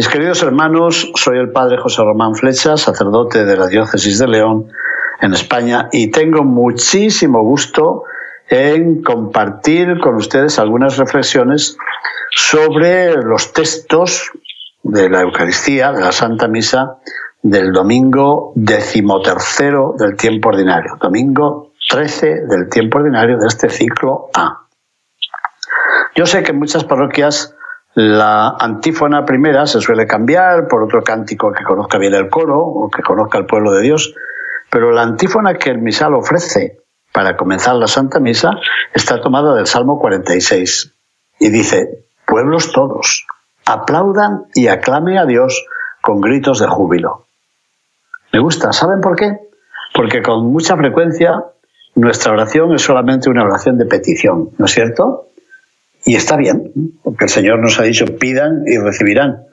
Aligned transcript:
Mis 0.00 0.08
queridos 0.08 0.42
hermanos, 0.42 1.12
soy 1.14 1.36
el 1.36 1.52
padre 1.52 1.76
José 1.76 2.00
Román 2.00 2.34
Flecha, 2.34 2.78
sacerdote 2.78 3.44
de 3.44 3.54
la 3.54 3.66
diócesis 3.66 4.18
de 4.18 4.28
León, 4.28 4.72
en 5.20 5.34
España, 5.34 5.90
y 5.92 6.10
tengo 6.10 6.42
muchísimo 6.42 7.42
gusto 7.42 8.04
en 8.48 9.02
compartir 9.02 10.00
con 10.00 10.14
ustedes 10.14 10.58
algunas 10.58 10.96
reflexiones 10.96 11.76
sobre 12.30 13.12
los 13.16 13.52
textos 13.52 14.30
de 14.82 15.10
la 15.10 15.20
Eucaristía, 15.20 15.92
de 15.92 16.00
la 16.00 16.12
Santa 16.12 16.48
Misa, 16.48 16.96
del 17.42 17.70
domingo 17.70 18.54
decimotercero 18.54 19.96
del 19.98 20.16
tiempo 20.16 20.48
ordinario, 20.48 20.96
domingo 20.98 21.72
13 21.90 22.46
del 22.48 22.70
tiempo 22.70 23.00
ordinario 23.00 23.36
de 23.36 23.48
este 23.48 23.68
ciclo 23.68 24.30
A. 24.32 24.62
Yo 26.16 26.24
sé 26.24 26.42
que 26.42 26.52
en 26.52 26.58
muchas 26.58 26.84
parroquias 26.84 27.54
la 27.94 28.50
antífona 28.50 29.24
primera 29.24 29.66
se 29.66 29.80
suele 29.80 30.06
cambiar 30.06 30.68
por 30.68 30.82
otro 30.82 31.02
cántico 31.02 31.52
que 31.52 31.64
conozca 31.64 31.98
bien 31.98 32.14
el 32.14 32.28
coro 32.28 32.60
o 32.60 32.90
que 32.90 33.02
conozca 33.02 33.38
el 33.38 33.46
pueblo 33.46 33.72
de 33.72 33.82
Dios, 33.82 34.14
pero 34.70 34.92
la 34.92 35.02
antífona 35.02 35.54
que 35.54 35.70
el 35.70 35.78
misal 35.78 36.14
ofrece 36.14 36.78
para 37.12 37.36
comenzar 37.36 37.74
la 37.74 37.88
Santa 37.88 38.20
Misa 38.20 38.52
está 38.94 39.20
tomada 39.20 39.54
del 39.54 39.66
Salmo 39.66 39.98
46 39.98 40.94
y 41.40 41.50
dice, 41.50 42.04
pueblos 42.26 42.72
todos, 42.72 43.26
aplaudan 43.66 44.44
y 44.54 44.68
aclamen 44.68 45.18
a 45.18 45.26
Dios 45.26 45.66
con 46.00 46.20
gritos 46.20 46.60
de 46.60 46.68
júbilo. 46.68 47.26
Me 48.32 48.38
gusta, 48.38 48.72
¿saben 48.72 49.00
por 49.00 49.16
qué? 49.16 49.38
Porque 49.92 50.22
con 50.22 50.52
mucha 50.52 50.76
frecuencia 50.76 51.44
nuestra 51.96 52.32
oración 52.32 52.72
es 52.72 52.82
solamente 52.82 53.28
una 53.28 53.42
oración 53.42 53.76
de 53.78 53.86
petición, 53.86 54.50
¿no 54.58 54.66
es 54.66 54.70
cierto? 54.70 55.29
Y 56.04 56.16
está 56.16 56.36
bien, 56.36 56.72
porque 57.02 57.24
el 57.24 57.30
Señor 57.30 57.58
nos 57.58 57.78
ha 57.78 57.82
dicho 57.82 58.06
pidan 58.18 58.62
y 58.66 58.78
recibirán. 58.78 59.44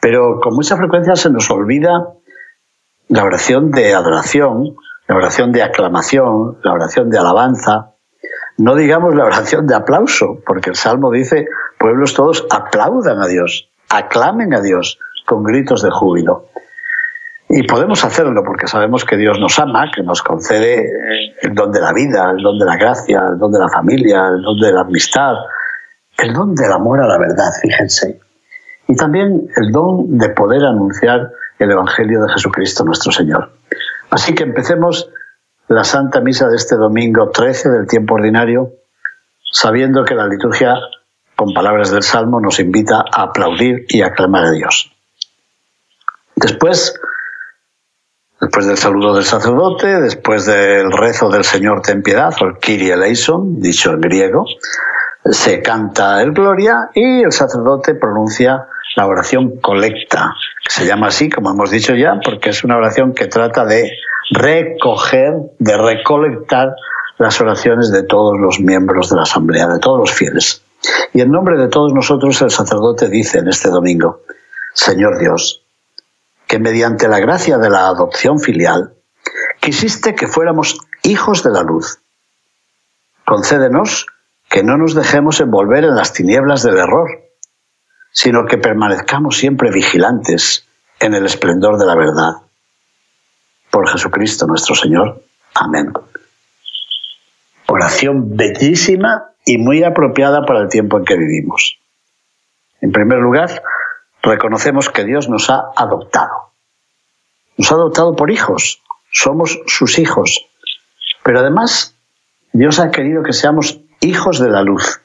Pero 0.00 0.40
con 0.40 0.54
mucha 0.54 0.76
frecuencia 0.76 1.16
se 1.16 1.30
nos 1.30 1.50
olvida 1.50 2.08
la 3.08 3.24
oración 3.24 3.70
de 3.70 3.94
adoración, 3.94 4.76
la 5.08 5.16
oración 5.16 5.52
de 5.52 5.62
aclamación, 5.62 6.58
la 6.62 6.72
oración 6.72 7.10
de 7.10 7.18
alabanza, 7.18 7.92
no 8.58 8.74
digamos 8.76 9.14
la 9.14 9.24
oración 9.24 9.66
de 9.66 9.74
aplauso, 9.74 10.40
porque 10.46 10.70
el 10.70 10.76
Salmo 10.76 11.10
dice, 11.10 11.46
pueblos 11.78 12.14
todos 12.14 12.46
aplaudan 12.50 13.20
a 13.20 13.26
Dios, 13.26 13.70
aclamen 13.88 14.54
a 14.54 14.60
Dios 14.60 14.98
con 15.26 15.42
gritos 15.42 15.82
de 15.82 15.90
júbilo. 15.90 16.48
Y 17.48 17.64
podemos 17.64 18.04
hacerlo 18.04 18.42
porque 18.44 18.66
sabemos 18.66 19.04
que 19.04 19.16
Dios 19.16 19.38
nos 19.38 19.58
ama, 19.58 19.90
que 19.94 20.02
nos 20.02 20.22
concede 20.22 20.90
el 21.42 21.54
don 21.54 21.70
de 21.70 21.80
la 21.80 21.92
vida, 21.92 22.30
el 22.30 22.42
don 22.42 22.58
de 22.58 22.64
la 22.64 22.76
gracia, 22.76 23.22
el 23.30 23.38
don 23.38 23.52
de 23.52 23.58
la 23.58 23.68
familia, 23.68 24.28
el 24.28 24.42
don 24.42 24.58
de 24.58 24.72
la 24.72 24.80
amistad, 24.80 25.34
el 26.18 26.32
don 26.32 26.54
del 26.54 26.72
amor 26.72 27.00
a 27.00 27.06
la 27.06 27.18
verdad, 27.18 27.50
fíjense. 27.60 28.20
Y 28.88 28.96
también 28.96 29.48
el 29.56 29.72
don 29.72 30.18
de 30.18 30.28
poder 30.30 30.64
anunciar 30.64 31.32
el 31.58 31.70
Evangelio 31.70 32.22
de 32.22 32.32
Jesucristo 32.32 32.84
nuestro 32.84 33.12
Señor. 33.12 33.52
Así 34.10 34.34
que 34.34 34.42
empecemos 34.42 35.10
la 35.68 35.84
Santa 35.84 36.20
Misa 36.20 36.48
de 36.48 36.56
este 36.56 36.76
domingo 36.76 37.30
13 37.30 37.70
del 37.70 37.86
tiempo 37.86 38.14
ordinario, 38.14 38.72
sabiendo 39.50 40.04
que 40.04 40.14
la 40.14 40.26
liturgia, 40.26 40.74
con 41.36 41.54
palabras 41.54 41.90
del 41.90 42.02
Salmo, 42.02 42.40
nos 42.40 42.60
invita 42.60 43.04
a 43.10 43.22
aplaudir 43.22 43.86
y 43.88 44.02
aclamar 44.02 44.44
a 44.44 44.50
Dios. 44.50 44.92
Después, 46.36 46.94
después 48.40 48.66
del 48.66 48.76
saludo 48.76 49.14
del 49.14 49.24
sacerdote, 49.24 50.00
después 50.00 50.46
del 50.46 50.90
rezo 50.92 51.30
del 51.30 51.44
Señor 51.44 51.82
ten 51.82 52.02
piedad, 52.02 52.34
o 52.40 52.46
el 52.46 52.58
Kyrie 52.58 52.94
eleison, 52.94 53.60
dicho 53.60 53.92
en 53.92 54.00
griego, 54.00 54.46
se 55.24 55.62
canta 55.62 56.20
el 56.22 56.32
Gloria 56.32 56.90
y 56.94 57.22
el 57.22 57.32
sacerdote 57.32 57.94
pronuncia 57.94 58.66
la 58.96 59.06
oración 59.06 59.58
colecta, 59.60 60.34
que 60.62 60.70
se 60.70 60.86
llama 60.86 61.08
así, 61.08 61.30
como 61.30 61.50
hemos 61.50 61.70
dicho 61.70 61.94
ya, 61.94 62.20
porque 62.22 62.50
es 62.50 62.64
una 62.64 62.76
oración 62.76 63.14
que 63.14 63.26
trata 63.26 63.64
de 63.64 63.90
recoger, 64.30 65.34
de 65.58 65.76
recolectar 65.76 66.74
las 67.18 67.40
oraciones 67.40 67.90
de 67.90 68.02
todos 68.02 68.38
los 68.38 68.60
miembros 68.60 69.10
de 69.10 69.16
la 69.16 69.22
Asamblea, 69.22 69.68
de 69.68 69.78
todos 69.78 69.98
los 69.98 70.12
fieles. 70.12 70.62
Y 71.14 71.20
en 71.20 71.30
nombre 71.30 71.56
de 71.56 71.68
todos 71.68 71.92
nosotros 71.92 72.42
el 72.42 72.50
sacerdote 72.50 73.08
dice 73.08 73.38
en 73.38 73.48
este 73.48 73.70
domingo, 73.70 74.22
Señor 74.74 75.18
Dios, 75.18 75.62
que 76.46 76.58
mediante 76.58 77.08
la 77.08 77.20
gracia 77.20 77.58
de 77.58 77.70
la 77.70 77.86
adopción 77.86 78.40
filial, 78.40 78.94
quisiste 79.60 80.14
que 80.14 80.26
fuéramos 80.26 80.78
hijos 81.02 81.42
de 81.42 81.50
la 81.50 81.62
luz. 81.62 81.98
Concédenos 83.24 84.06
que 84.52 84.62
no 84.62 84.76
nos 84.76 84.94
dejemos 84.94 85.40
envolver 85.40 85.82
en 85.82 85.96
las 85.96 86.12
tinieblas 86.12 86.62
del 86.62 86.76
error, 86.76 87.08
sino 88.10 88.44
que 88.44 88.58
permanezcamos 88.58 89.38
siempre 89.38 89.70
vigilantes 89.70 90.68
en 91.00 91.14
el 91.14 91.24
esplendor 91.24 91.78
de 91.78 91.86
la 91.86 91.96
verdad. 91.96 92.32
Por 93.70 93.88
Jesucristo 93.88 94.46
nuestro 94.46 94.74
Señor. 94.74 95.22
Amén. 95.54 95.94
Oración 97.66 98.36
bellísima 98.36 99.30
y 99.46 99.56
muy 99.56 99.84
apropiada 99.84 100.44
para 100.44 100.60
el 100.60 100.68
tiempo 100.68 100.98
en 100.98 101.06
que 101.06 101.16
vivimos. 101.16 101.78
En 102.82 102.92
primer 102.92 103.20
lugar, 103.20 103.62
reconocemos 104.22 104.90
que 104.90 105.04
Dios 105.04 105.30
nos 105.30 105.48
ha 105.48 105.62
adoptado. 105.74 106.52
Nos 107.56 107.72
ha 107.72 107.76
adoptado 107.76 108.14
por 108.14 108.30
hijos. 108.30 108.82
Somos 109.10 109.58
sus 109.66 109.98
hijos. 109.98 110.44
Pero 111.22 111.40
además, 111.40 111.96
Dios 112.52 112.80
ha 112.80 112.90
querido 112.90 113.22
que 113.22 113.32
seamos 113.32 113.80
hijos 114.02 114.38
de 114.38 114.50
la 114.50 114.62
luz. 114.62 115.00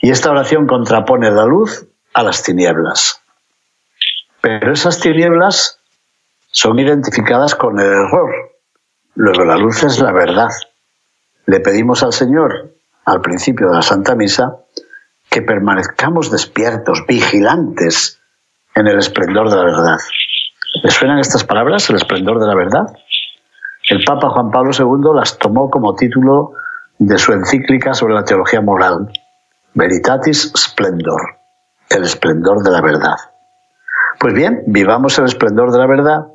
Y 0.00 0.10
esta 0.10 0.30
oración 0.30 0.66
contrapone 0.66 1.30
la 1.30 1.46
luz 1.46 1.86
a 2.12 2.22
las 2.22 2.42
tinieblas. 2.42 3.22
Pero 4.40 4.72
esas 4.72 5.00
tinieblas 5.00 5.80
son 6.50 6.78
identificadas 6.78 7.54
con 7.54 7.80
el 7.80 7.86
error. 7.86 8.30
Luego 9.14 9.44
la 9.44 9.56
luz 9.56 9.82
es 9.82 9.98
la 10.00 10.12
verdad. 10.12 10.50
Le 11.46 11.60
pedimos 11.60 12.02
al 12.02 12.12
Señor, 12.12 12.74
al 13.06 13.20
principio 13.22 13.68
de 13.68 13.76
la 13.76 13.82
Santa 13.82 14.14
Misa, 14.14 14.58
que 15.30 15.42
permanezcamos 15.42 16.30
despiertos, 16.30 17.04
vigilantes 17.08 18.20
en 18.74 18.86
el 18.86 18.98
esplendor 18.98 19.50
de 19.50 19.56
la 19.56 19.64
verdad. 19.64 19.96
¿Le 20.82 20.90
suenan 20.90 21.18
estas 21.18 21.44
palabras, 21.44 21.88
el 21.88 21.96
esplendor 21.96 22.40
de 22.40 22.46
la 22.46 22.54
verdad? 22.54 22.86
El 23.88 24.04
Papa 24.04 24.30
Juan 24.30 24.50
Pablo 24.50 24.70
II 24.78 25.16
las 25.16 25.38
tomó 25.38 25.70
como 25.70 25.94
título 25.94 26.52
de 26.98 27.18
su 27.18 27.32
encíclica 27.32 27.94
sobre 27.94 28.14
la 28.14 28.24
teología 28.24 28.60
moral, 28.60 29.10
Veritatis 29.74 30.52
Splendor, 30.56 31.38
el 31.90 32.04
esplendor 32.04 32.62
de 32.62 32.70
la 32.70 32.80
verdad. 32.80 33.16
Pues 34.18 34.34
bien, 34.34 34.62
vivamos 34.66 35.18
el 35.18 35.24
esplendor 35.24 35.72
de 35.72 35.78
la 35.78 35.86
verdad, 35.86 36.26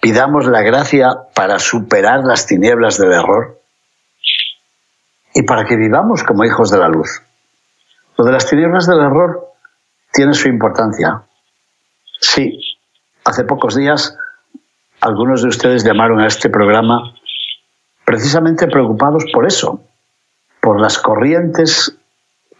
pidamos 0.00 0.46
la 0.46 0.62
gracia 0.62 1.10
para 1.34 1.58
superar 1.58 2.24
las 2.24 2.46
tinieblas 2.46 2.98
del 2.98 3.12
error 3.12 3.60
y 5.34 5.42
para 5.42 5.64
que 5.64 5.76
vivamos 5.76 6.22
como 6.22 6.44
hijos 6.44 6.70
de 6.70 6.78
la 6.78 6.88
luz. 6.88 7.22
Lo 8.16 8.24
de 8.24 8.32
las 8.32 8.46
tinieblas 8.46 8.86
del 8.86 9.00
error 9.00 9.48
tiene 10.12 10.34
su 10.34 10.48
importancia. 10.48 11.22
Sí, 12.20 12.60
hace 13.24 13.44
pocos 13.44 13.74
días 13.74 14.16
algunos 15.00 15.42
de 15.42 15.48
ustedes 15.48 15.84
llamaron 15.84 16.20
a 16.20 16.26
este 16.26 16.48
programa 16.48 17.14
precisamente 18.04 18.66
preocupados 18.66 19.24
por 19.32 19.46
eso, 19.46 19.80
por 20.60 20.80
las 20.80 20.98
corrientes 20.98 21.96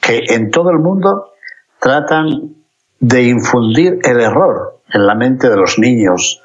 que 0.00 0.24
en 0.28 0.50
todo 0.50 0.70
el 0.70 0.78
mundo 0.78 1.32
tratan 1.80 2.54
de 3.00 3.22
infundir 3.24 3.98
el 4.04 4.20
error 4.20 4.80
en 4.92 5.06
la 5.06 5.14
mente 5.14 5.48
de 5.48 5.56
los 5.56 5.78
niños, 5.78 6.42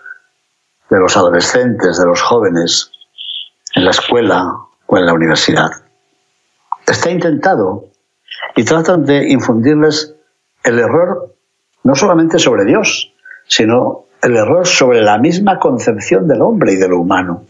de 0.90 1.00
los 1.00 1.16
adolescentes, 1.16 1.98
de 1.98 2.06
los 2.06 2.22
jóvenes, 2.22 2.92
en 3.76 3.86
la 3.86 3.92
escuela 3.92 4.56
o 4.88 4.98
en 4.98 5.06
la 5.06 5.14
universidad. 5.14 5.70
Está 6.86 7.12
intentado 7.12 7.86
y 8.56 8.64
tratan 8.64 9.06
de 9.06 9.30
infundirles 9.30 10.16
el 10.64 10.80
error 10.80 11.36
no 11.84 11.96
solamente 11.96 12.40
sobre 12.40 12.66
Dios, 12.66 13.14
sino 13.48 14.06
el 14.22 14.36
error 14.36 14.68
sobre 14.68 15.02
la 15.02 15.18
misma 15.18 15.60
concepción 15.60 16.28
del 16.28 16.42
hombre 16.42 16.74
y 16.74 16.76
de 16.76 16.88
lo 16.88 17.00
humano. 17.00 17.46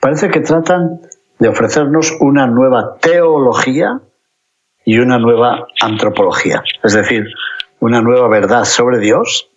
Parece 0.00 0.30
que 0.30 0.40
tratan 0.40 1.02
de 1.38 1.48
ofrecernos 1.48 2.16
una 2.20 2.46
nueva 2.46 2.96
teología 3.00 4.00
y 4.84 4.98
una 4.98 5.18
nueva 5.18 5.66
antropología, 5.80 6.62
es 6.82 6.94
decir, 6.94 7.26
una 7.80 8.00
nueva 8.00 8.28
verdad 8.28 8.64
sobre 8.64 8.98
Dios, 8.98 9.50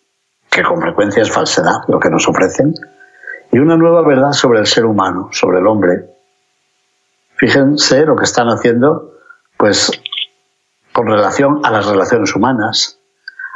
que 0.50 0.64
con 0.64 0.82
frecuencia 0.82 1.24
es 1.24 1.32
falsedad 1.32 1.78
lo 1.88 2.00
que 2.00 2.10
nos 2.10 2.28
ofrecen, 2.28 2.74
y 3.52 3.60
una 3.60 3.78
nueva 3.78 4.02
verdad 4.02 4.34
sobre 4.34 4.60
el 4.60 4.68
ser 4.68 4.86
humano, 4.86 5.30
sobre 5.32 5.60
el 5.60 5.68
hombre. 5.68 6.10
Fíjense 7.36 8.06
lo 8.06 8.16
que 8.18 8.26
están 8.26 8.48
haciendo, 8.48 9.14
pues, 9.58 9.92
con 10.92 11.08
relación 11.08 11.62
a 11.64 11.72
las 11.72 11.88
relaciones 11.88 12.36
humanas, 12.36 13.00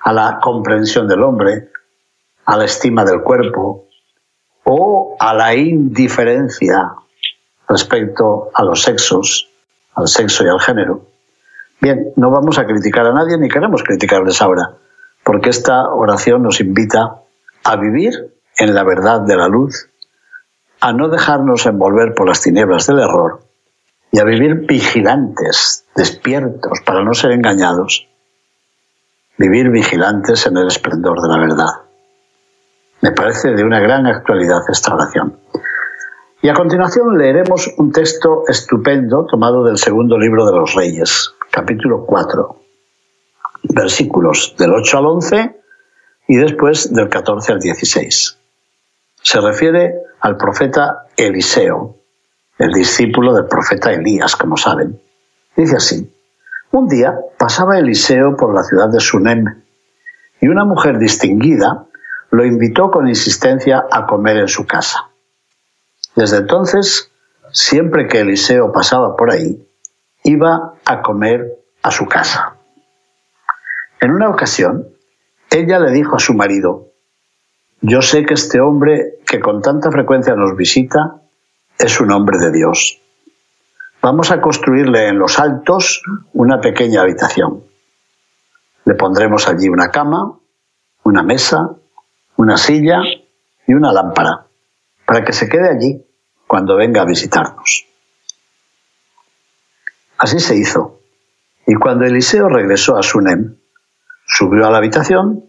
a 0.03 0.13
la 0.13 0.39
comprensión 0.41 1.07
del 1.07 1.21
hombre, 1.21 1.69
a 2.45 2.55
la 2.55 2.65
estima 2.65 3.03
del 3.03 3.21
cuerpo 3.21 3.86
o 4.69 5.15
a 5.17 5.33
la 5.33 5.55
indiferencia 5.55 6.91
respecto 7.69 8.49
a 8.53 8.65
los 8.65 8.81
sexos, 8.81 9.49
al 9.95 10.09
sexo 10.09 10.45
y 10.45 10.49
al 10.49 10.59
género. 10.59 11.05
Bien, 11.79 12.11
no 12.17 12.31
vamos 12.31 12.59
a 12.59 12.65
criticar 12.65 13.05
a 13.05 13.13
nadie 13.13 13.37
ni 13.37 13.47
queremos 13.47 13.81
criticarles 13.81 14.41
ahora, 14.41 14.73
porque 15.23 15.51
esta 15.51 15.89
oración 15.89 16.43
nos 16.43 16.59
invita 16.59 17.21
a 17.63 17.75
vivir 17.77 18.33
en 18.57 18.75
la 18.75 18.83
verdad 18.83 19.21
de 19.21 19.37
la 19.37 19.47
luz, 19.47 19.89
a 20.81 20.91
no 20.91 21.07
dejarnos 21.07 21.65
envolver 21.65 22.13
por 22.13 22.27
las 22.27 22.41
tinieblas 22.41 22.87
del 22.87 22.99
error 22.99 23.39
y 24.11 24.19
a 24.19 24.25
vivir 24.25 24.65
vigilantes, 24.67 25.85
despiertos, 25.95 26.81
para 26.85 27.03
no 27.03 27.13
ser 27.13 27.31
engañados. 27.31 28.09
Vivir 29.37 29.69
vigilantes 29.69 30.45
en 30.45 30.57
el 30.57 30.67
esplendor 30.67 31.21
de 31.21 31.27
la 31.29 31.37
verdad. 31.37 31.86
Me 33.01 33.11
parece 33.11 33.51
de 33.51 33.63
una 33.63 33.79
gran 33.79 34.07
actualidad 34.07 34.61
esta 34.69 34.95
oración. 34.95 35.39
Y 36.41 36.49
a 36.49 36.53
continuación 36.53 37.17
leeremos 37.17 37.71
un 37.77 37.91
texto 37.91 38.43
estupendo 38.47 39.25
tomado 39.25 39.63
del 39.63 39.77
segundo 39.77 40.17
libro 40.17 40.45
de 40.45 40.53
los 40.53 40.73
Reyes, 40.73 41.33
capítulo 41.51 42.05
4, 42.05 42.55
versículos 43.63 44.55
del 44.57 44.73
8 44.73 44.97
al 44.97 45.05
11 45.05 45.59
y 46.27 46.35
después 46.37 46.93
del 46.93 47.09
14 47.09 47.53
al 47.53 47.59
16. 47.59 48.37
Se 49.21 49.41
refiere 49.41 49.95
al 50.19 50.37
profeta 50.37 51.07
Eliseo, 51.15 51.97
el 52.57 52.71
discípulo 52.71 53.33
del 53.33 53.45
profeta 53.45 53.91
Elías, 53.91 54.35
como 54.35 54.57
saben. 54.57 54.99
Dice 55.55 55.75
así, 55.75 56.13
un 56.71 56.87
día 56.87 57.17
pasaba 57.37 57.77
Eliseo 57.77 58.35
por 58.35 58.53
la 58.53 58.63
ciudad 58.63 58.89
de 58.89 58.99
Sunem 58.99 59.63
y 60.39 60.47
una 60.47 60.65
mujer 60.65 60.99
distinguida 60.99 61.86
lo 62.37 62.45
invitó 62.45 62.91
con 62.91 63.07
insistencia 63.07 63.87
a 63.91 64.05
comer 64.05 64.37
en 64.37 64.47
su 64.47 64.67
casa. 64.67 65.09
Desde 66.15 66.37
entonces, 66.37 67.11
siempre 67.51 68.07
que 68.07 68.19
Eliseo 68.19 68.71
pasaba 68.71 69.15
por 69.15 69.31
ahí, 69.31 69.67
iba 70.23 70.75
a 70.85 71.01
comer 71.01 71.57
a 71.81 71.89
su 71.89 72.05
casa. 72.05 72.55
En 73.99 74.11
una 74.11 74.29
ocasión, 74.29 74.87
ella 75.49 75.79
le 75.79 75.89
dijo 75.89 76.15
a 76.15 76.19
su 76.19 76.35
marido, 76.35 76.91
yo 77.81 78.03
sé 78.03 78.23
que 78.23 78.35
este 78.35 78.61
hombre 78.61 79.15
que 79.25 79.39
con 79.39 79.63
tanta 79.63 79.89
frecuencia 79.89 80.35
nos 80.35 80.55
visita 80.55 81.15
es 81.79 81.99
un 81.99 82.11
hombre 82.11 82.37
de 82.37 82.51
Dios. 82.51 83.01
Vamos 83.99 84.29
a 84.29 84.41
construirle 84.41 85.07
en 85.07 85.17
los 85.17 85.39
altos 85.39 86.03
una 86.33 86.61
pequeña 86.61 87.01
habitación. 87.01 87.63
Le 88.85 88.93
pondremos 88.93 89.47
allí 89.47 89.69
una 89.69 89.89
cama, 89.89 90.37
una 91.01 91.23
mesa, 91.23 91.71
una 92.37 92.57
silla 92.57 93.01
y 93.67 93.73
una 93.73 93.91
lámpara, 93.91 94.47
para 95.05 95.23
que 95.25 95.33
se 95.33 95.49
quede 95.49 95.69
allí 95.69 96.05
cuando 96.47 96.75
venga 96.75 97.01
a 97.01 97.05
visitarnos. 97.05 97.85
Así 100.17 100.39
se 100.39 100.55
hizo. 100.55 101.01
Y 101.65 101.75
cuando 101.75 102.05
Eliseo 102.05 102.47
regresó 102.47 102.97
a 102.97 103.03
Sunem, 103.03 103.57
subió 104.25 104.65
a 104.65 104.71
la 104.71 104.77
habitación 104.77 105.45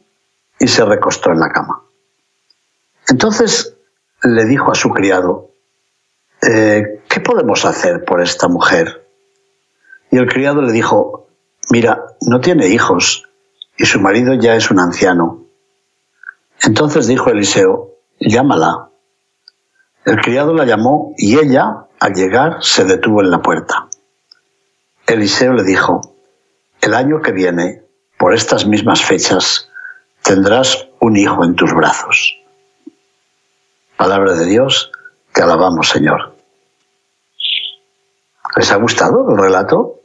y 0.58 0.66
se 0.66 0.84
recostó 0.84 1.30
en 1.30 1.40
la 1.40 1.50
cama. 1.50 1.82
Entonces 3.08 3.76
le 4.22 4.44
dijo 4.44 4.72
a 4.72 4.74
su 4.74 4.90
criado, 4.90 5.52
eh, 6.42 7.02
¿qué 7.08 7.20
podemos 7.20 7.64
hacer 7.64 8.04
por 8.04 8.20
esta 8.20 8.48
mujer? 8.48 9.06
Y 10.10 10.16
el 10.16 10.26
criado 10.26 10.62
le 10.62 10.72
dijo, 10.72 11.28
mira, 11.70 12.06
no 12.22 12.40
tiene 12.40 12.68
hijos 12.68 13.28
y 13.76 13.86
su 13.86 14.00
marido 14.00 14.34
ya 14.34 14.56
es 14.56 14.70
un 14.70 14.80
anciano. 14.80 15.47
Entonces 16.62 17.06
dijo 17.06 17.30
Eliseo, 17.30 17.94
llámala. 18.18 18.90
El 20.04 20.20
criado 20.20 20.54
la 20.54 20.64
llamó 20.64 21.14
y 21.16 21.38
ella, 21.38 21.86
al 22.00 22.14
llegar, 22.14 22.58
se 22.62 22.84
detuvo 22.84 23.22
en 23.22 23.30
la 23.30 23.42
puerta. 23.42 23.88
Eliseo 25.06 25.52
le 25.52 25.64
dijo, 25.64 26.14
el 26.80 26.94
año 26.94 27.20
que 27.22 27.32
viene, 27.32 27.82
por 28.18 28.34
estas 28.34 28.66
mismas 28.66 29.02
fechas, 29.02 29.70
tendrás 30.22 30.88
un 31.00 31.16
hijo 31.16 31.44
en 31.44 31.54
tus 31.54 31.72
brazos. 31.72 32.36
Palabra 33.96 34.34
de 34.34 34.46
Dios, 34.46 34.92
te 35.32 35.42
alabamos 35.42 35.88
Señor. 35.88 36.36
¿Les 38.56 38.72
ha 38.72 38.76
gustado 38.76 39.30
el 39.30 39.38
relato? 39.38 40.00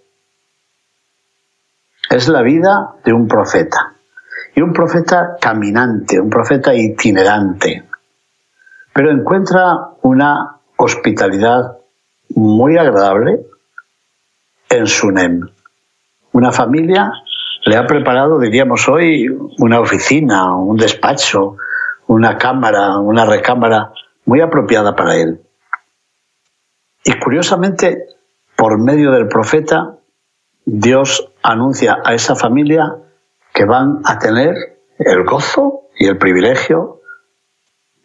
Es 2.09 2.27
la 2.27 2.41
vida 2.41 2.95
de 3.03 3.13
un 3.13 3.27
profeta, 3.27 3.92
y 4.55 4.61
un 4.61 4.73
profeta 4.73 5.37
caminante, 5.39 6.19
un 6.19 6.29
profeta 6.29 6.73
itinerante, 6.73 7.83
pero 8.93 9.11
encuentra 9.11 9.89
una 10.01 10.57
hospitalidad 10.77 11.77
muy 12.35 12.77
agradable 12.77 13.41
en 14.69 14.87
Sunem. 14.87 15.49
Una 16.31 16.51
familia 16.51 17.11
le 17.65 17.77
ha 17.77 17.85
preparado, 17.85 18.39
diríamos 18.39 18.87
hoy, 18.89 19.27
una 19.57 19.79
oficina, 19.79 20.55
un 20.55 20.77
despacho, 20.77 21.57
una 22.07 22.37
cámara, 22.37 22.97
una 22.99 23.25
recámara 23.25 23.91
muy 24.25 24.41
apropiada 24.41 24.95
para 24.95 25.15
él. 25.15 25.41
Y 27.05 27.19
curiosamente, 27.19 28.07
por 28.55 28.79
medio 28.79 29.11
del 29.11 29.27
profeta, 29.27 29.97
Dios 30.65 31.29
anuncia 31.41 31.97
a 32.03 32.13
esa 32.13 32.35
familia 32.35 32.95
que 33.53 33.65
van 33.65 34.01
a 34.05 34.19
tener 34.19 34.55
el 34.99 35.23
gozo 35.23 35.83
y 35.95 36.07
el 36.07 36.17
privilegio 36.17 37.01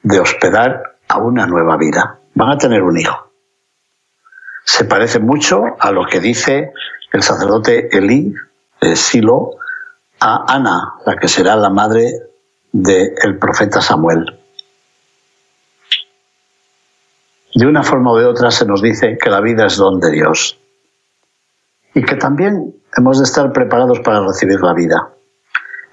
de 0.03 0.21
hospedar 0.21 0.99
a 1.09 1.19
una 1.19 1.47
nueva 1.47 1.77
vida. 1.77 2.21
Van 2.35 2.51
a 2.51 2.59
tener 2.59 2.83
un 2.83 2.99
hijo 2.99 3.29
se 4.69 4.85
parece 4.85 5.19
mucho 5.19 5.65
a 5.81 5.91
lo 5.91 6.05
que 6.05 6.21
dice 6.21 6.75
el 7.11 7.23
sacerdote 7.23 7.89
Elí 7.97 8.35
de 8.83 8.97
Silo 8.97 9.53
a 10.21 10.45
Ana, 10.47 10.93
la 11.07 11.17
que 11.17 11.27
será 11.27 11.57
la 11.57 11.71
madre 11.71 12.13
del 12.71 13.39
profeta 13.39 13.81
Samuel. 13.81 14.39
De 17.55 17.67
una 17.67 17.83
forma 17.83 18.13
o 18.13 18.19
de 18.19 18.27
otra 18.27 18.51
se 18.51 18.67
nos 18.67 18.83
dice 18.83 19.17
que 19.17 19.31
la 19.31 19.41
vida 19.41 19.65
es 19.65 19.79
don 19.79 20.01
de 20.01 20.11
Dios 20.11 20.59
y 21.95 22.05
que 22.05 22.17
también 22.17 22.75
hemos 22.95 23.19
de 23.19 23.25
estar 23.25 23.51
preparados 23.55 24.01
para 24.01 24.21
recibir 24.21 24.61
la 24.61 24.75
vida. 24.75 25.15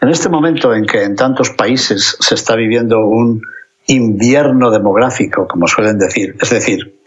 En 0.01 0.09
este 0.09 0.29
momento 0.29 0.73
en 0.73 0.85
que 0.85 1.03
en 1.03 1.15
tantos 1.15 1.51
países 1.51 2.17
se 2.19 2.35
está 2.35 2.55
viviendo 2.55 2.99
un 2.99 3.41
invierno 3.87 4.71
demográfico, 4.71 5.47
como 5.47 5.67
suelen 5.67 5.97
decir, 5.97 6.35
es 6.39 6.49
decir, 6.49 7.01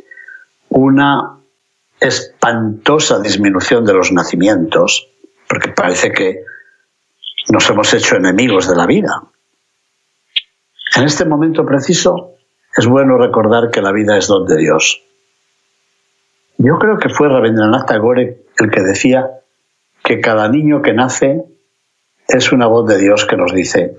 una 0.68 1.38
espantosa 2.00 3.20
disminución 3.20 3.84
de 3.84 3.94
los 3.94 4.12
nacimientos, 4.12 5.08
porque 5.48 5.70
parece 5.70 6.12
que 6.12 6.44
nos 7.50 7.68
hemos 7.70 7.92
hecho 7.94 8.16
enemigos 8.16 8.68
de 8.68 8.76
la 8.76 8.86
vida. 8.86 9.22
En 10.96 11.04
este 11.04 11.24
momento 11.24 11.64
preciso 11.64 12.34
es 12.76 12.86
bueno 12.86 13.18
recordar 13.18 13.70
que 13.70 13.82
la 13.82 13.92
vida 13.92 14.16
es 14.16 14.28
don 14.28 14.46
de 14.46 14.56
Dios. 14.56 15.02
Yo 16.58 16.78
creo 16.78 16.98
que 16.98 17.08
fue 17.08 17.28
Rabindranath 17.28 17.86
Tagore 17.86 18.44
el 18.58 18.70
que 18.70 18.82
decía 18.82 19.30
que 20.02 20.20
cada 20.20 20.48
niño 20.48 20.82
que 20.82 20.92
nace 20.92 21.44
es 22.28 22.52
una 22.52 22.66
voz 22.66 22.86
de 22.86 22.98
Dios 22.98 23.24
que 23.24 23.36
nos 23.36 23.54
dice, 23.54 23.96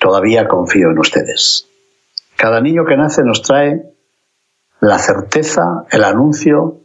todavía 0.00 0.48
confío 0.48 0.90
en 0.90 0.98
ustedes. 0.98 1.68
Cada 2.34 2.62
niño 2.62 2.86
que 2.86 2.96
nace 2.96 3.22
nos 3.22 3.42
trae 3.42 3.82
la 4.80 4.98
certeza, 4.98 5.84
el 5.90 6.02
anuncio 6.02 6.80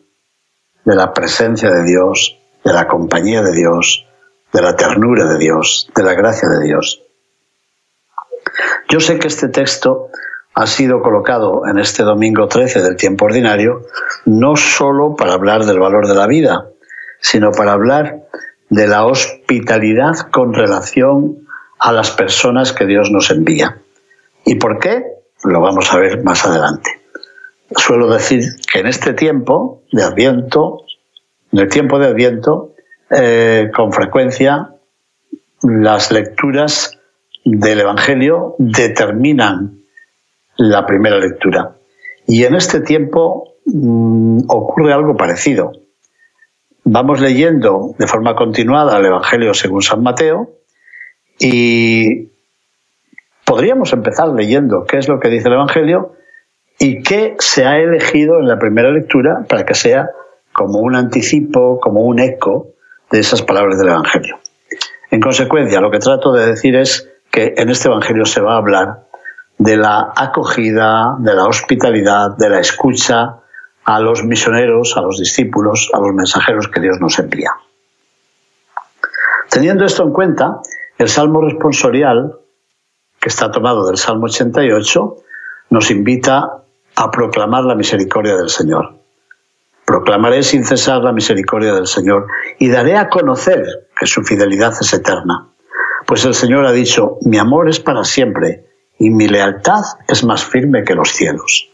de 0.84 0.96
la 0.96 1.14
presencia 1.14 1.72
de 1.72 1.84
Dios, 1.84 2.38
de 2.66 2.74
la 2.74 2.88
compañía 2.88 3.42
de 3.42 3.54
Dios, 3.54 4.06
de 4.52 4.62
la 4.62 4.76
ternura 4.76 5.26
de 5.26 5.38
Dios, 5.38 5.90
de 5.96 6.04
la 6.04 6.14
gracia 6.16 6.50
de 6.50 6.66
Dios. 6.66 7.02
Yo 8.90 9.00
sé 9.00 9.20
que 9.20 9.28
este 9.28 9.48
texto 9.48 10.10
ha 10.54 10.68
sido 10.68 11.02
colocado 11.02 11.66
en 11.66 11.80
este 11.80 12.04
domingo 12.04 12.48
13 12.48 12.82
del 12.82 12.98
tiempo 12.98 13.26
ordinario 13.26 13.88
no 14.26 14.58
solo 14.58 15.16
para 15.16 15.34
hablar 15.34 15.64
del 15.64 15.80
valor 15.80 16.08
de 16.08 16.16
la 16.16 16.28
vida, 16.28 16.68
sino 17.22 17.52
para 17.52 17.72
hablar 17.72 18.28
de 18.74 18.88
la 18.88 19.06
hospitalidad 19.06 20.18
con 20.32 20.54
relación 20.54 21.48
a 21.80 21.92
las 21.92 22.12
personas 22.12 22.74
que 22.74 22.86
Dios 22.86 23.12
nos 23.12 23.30
envía. 23.30 23.78
¿Y 24.46 24.56
por 24.56 24.80
qué? 24.80 25.04
Lo 25.44 25.62
vamos 25.62 25.94
a 25.94 26.00
ver 26.00 26.24
más 26.24 26.46
adelante 26.46 27.04
suelo 27.78 28.10
decir 28.10 28.44
que 28.72 28.80
en 28.80 28.88
este 28.88 29.14
tiempo 29.14 29.84
de 29.92 30.04
Adviento, 30.04 30.86
en 31.52 31.60
el 31.60 31.70
tiempo 31.70 32.00
de 32.00 32.08
Adviento, 32.08 32.74
eh, 33.10 33.72
con 33.76 33.92
frecuencia 33.92 34.70
las 35.62 36.12
lecturas 36.12 37.00
del 37.46 37.82
Evangelio 37.82 38.56
determinan 38.58 39.84
la 40.58 40.86
primera 40.86 41.18
lectura. 41.18 41.76
Y 42.28 42.44
en 42.44 42.56
este 42.56 42.82
tiempo 42.82 43.56
mm, 43.66 44.42
ocurre 44.48 44.94
algo 44.94 45.16
parecido. 45.16 45.72
Vamos 46.86 47.22
leyendo 47.22 47.96
de 47.98 48.08
forma 48.08 48.36
continuada 48.36 48.98
el 48.98 49.06
Evangelio 49.06 49.54
según 49.54 49.82
San 49.82 50.04
Mateo 50.04 50.52
y 51.40 52.30
podríamos 53.46 53.94
empezar 53.94 54.28
leyendo 54.30 54.84
qué 54.86 54.98
es 54.98 55.08
lo 55.08 55.20
que 55.20 55.30
dice 55.30 55.48
el 55.48 55.54
Evangelio 55.54 56.14
y 56.80 57.02
qué 57.02 57.36
se 57.40 57.66
ha 57.66 57.78
elegido 57.78 58.40
en 58.40 58.48
la 58.48 58.60
primera 58.60 58.92
lectura 58.92 59.46
para 59.48 59.66
que 59.66 59.76
sea 59.76 60.10
como 60.52 60.80
un 60.80 60.96
anticipo, 60.96 61.80
como 61.80 62.02
un 62.02 62.20
eco 62.20 62.74
de 63.10 63.20
esas 63.20 63.42
palabras 63.42 63.80
del 63.80 63.88
Evangelio. 63.88 64.40
En 65.10 65.22
consecuencia, 65.22 65.80
lo 65.80 65.90
que 65.90 66.00
trato 66.00 66.34
de 66.34 66.48
decir 66.48 66.76
es 66.76 67.10
que 67.32 67.54
en 67.56 67.70
este 67.70 67.88
Evangelio 67.88 68.26
se 68.26 68.42
va 68.42 68.56
a 68.56 68.58
hablar 68.58 69.04
de 69.58 69.78
la 69.78 70.12
acogida, 70.16 71.16
de 71.20 71.34
la 71.34 71.46
hospitalidad, 71.46 72.36
de 72.38 72.50
la 72.50 72.60
escucha 72.60 73.43
a 73.86 74.00
los 74.00 74.24
misioneros, 74.24 74.96
a 74.98 75.02
los 75.02 75.20
discípulos, 75.20 75.90
a 75.94 76.00
los 76.00 76.14
mensajeros 76.14 76.68
que 76.68 76.80
Dios 76.80 76.98
nos 77.00 77.20
envía. 77.20 77.52
Teniendo 79.50 79.86
esto 79.86 80.04
en 80.04 80.14
cuenta, 80.14 80.62
el 80.98 81.10
Salmo 81.10 81.42
responsorial, 81.42 82.40
que 83.20 83.30
está 83.30 83.52
tomado 83.52 83.86
del 83.86 83.98
Salmo 83.98 84.26
88, 84.26 85.18
nos 85.70 85.92
invita 85.92 86.64
a 86.96 87.12
proclamar 87.12 87.64
la 87.64 87.76
misericordia 87.76 88.36
del 88.36 88.50
Señor. 88.50 88.96
Proclamaré 89.86 90.44
sin 90.44 90.64
cesar 90.64 91.04
la 91.04 91.12
misericordia 91.12 91.74
del 91.74 91.88
Señor 91.88 92.28
y 92.60 92.70
daré 92.70 92.98
a 92.98 93.10
conocer 93.10 93.90
que 93.98 94.06
su 94.06 94.24
fidelidad 94.24 94.74
es 94.80 94.94
eterna. 94.94 95.50
Pues 96.06 96.26
el 96.26 96.34
Señor 96.34 96.66
ha 96.66 96.72
dicho, 96.72 97.18
mi 97.22 97.38
amor 97.38 97.70
es 97.70 97.80
para 97.80 98.04
siempre 98.04 98.66
y 98.98 99.10
mi 99.10 99.28
lealtad 99.28 99.82
es 100.08 100.24
más 100.24 100.44
firme 100.44 100.84
que 100.84 100.96
los 100.96 101.10
cielos. 101.10 101.73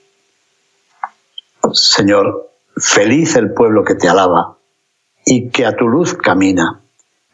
Señor, 1.73 2.51
feliz 2.77 3.35
el 3.35 3.53
pueblo 3.53 3.83
que 3.83 3.95
te 3.95 4.09
alaba 4.09 4.57
y 5.25 5.49
que 5.49 5.65
a 5.65 5.75
tu 5.75 5.87
luz 5.87 6.15
camina, 6.15 6.81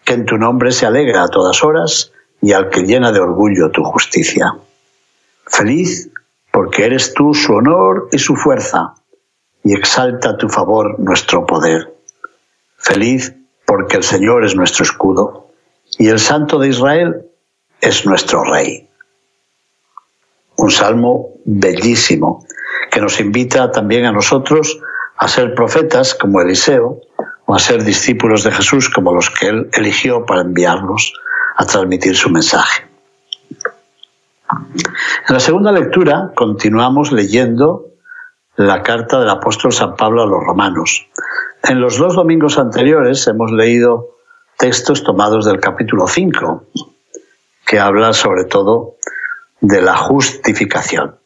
que 0.04 0.14
en 0.14 0.26
tu 0.26 0.38
nombre 0.38 0.72
se 0.72 0.86
alegra 0.86 1.24
a 1.24 1.28
todas 1.28 1.64
horas 1.64 2.12
y 2.42 2.54
al 2.54 2.70
que 2.70 2.82
llena 2.82 3.12
de 3.12 3.20
orgullo 3.20 3.72
tu 3.72 3.84
justicia. 3.84 4.56
Feliz 5.48 6.10
porque 6.52 6.86
eres 6.86 7.14
tú 7.14 7.34
su 7.34 7.54
honor 7.54 8.10
y 8.12 8.20
su 8.20 8.36
fuerza, 8.36 8.96
y 9.64 9.74
exalta 9.74 10.38
tu 10.38 10.50
favor 10.50 11.00
nuestro 11.00 11.46
poder. 11.46 11.96
Feliz 12.78 13.34
porque 13.66 13.98
el 13.98 14.04
Señor 14.04 14.46
es 14.46 14.56
nuestro 14.56 14.84
escudo, 14.84 15.48
y 15.98 16.08
el 16.08 16.20
Santo 16.20 16.60
de 16.60 16.70
Israel 16.70 17.26
es 17.82 18.06
nuestro 18.06 18.44
Rey. 18.44 18.90
Un 20.58 20.72
salmo 20.72 21.32
bellísimo 21.46 22.46
que 22.96 23.02
nos 23.02 23.20
invita 23.20 23.72
también 23.72 24.06
a 24.06 24.14
nosotros 24.14 24.80
a 25.18 25.28
ser 25.28 25.54
profetas 25.54 26.16
como 26.16 26.40
Eliseo 26.40 27.02
o 27.46 27.54
a 27.54 27.60
ser 27.60 27.84
discípulos 27.84 28.46
de 28.46 28.52
Jesús 28.52 28.90
como 28.90 29.14
los 29.14 29.30
que 29.30 29.50
él 29.50 29.70
eligió 29.74 30.26
para 30.26 30.44
enviarnos 30.44 31.12
a 31.58 31.66
transmitir 31.66 32.16
su 32.16 32.30
mensaje. 32.30 32.88
En 35.28 35.34
la 35.34 35.42
segunda 35.42 35.74
lectura 35.74 36.32
continuamos 36.36 37.12
leyendo 37.12 37.88
la 38.56 38.82
carta 38.82 39.20
del 39.20 39.30
apóstol 39.30 39.74
San 39.74 39.98
Pablo 39.98 40.24
a 40.24 40.28
los 40.28 40.42
romanos. 40.42 41.06
En 41.64 41.82
los 41.82 41.98
dos 41.98 42.16
domingos 42.16 42.58
anteriores 42.58 43.28
hemos 43.28 43.52
leído 43.52 44.16
textos 44.58 45.04
tomados 45.04 45.44
del 45.44 45.60
capítulo 45.60 46.08
5, 46.08 46.64
que 47.68 47.78
habla 47.78 48.14
sobre 48.14 48.46
todo 48.46 48.96
de 49.60 49.82
la 49.82 49.98
justificación. 49.98 51.25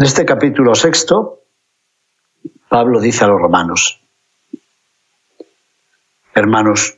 En 0.00 0.06
este 0.06 0.24
capítulo 0.24 0.74
sexto, 0.74 1.42
Pablo 2.70 3.00
dice 3.00 3.22
a 3.24 3.26
los 3.26 3.38
romanos, 3.38 4.00
hermanos, 6.34 6.96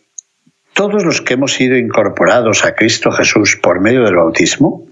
todos 0.72 1.04
los 1.04 1.20
que 1.20 1.34
hemos 1.34 1.52
sido 1.52 1.76
incorporados 1.76 2.64
a 2.64 2.76
Cristo 2.76 3.10
Jesús 3.10 3.58
por 3.60 3.80
medio 3.80 4.04
del 4.04 4.14
bautismo, 4.14 4.86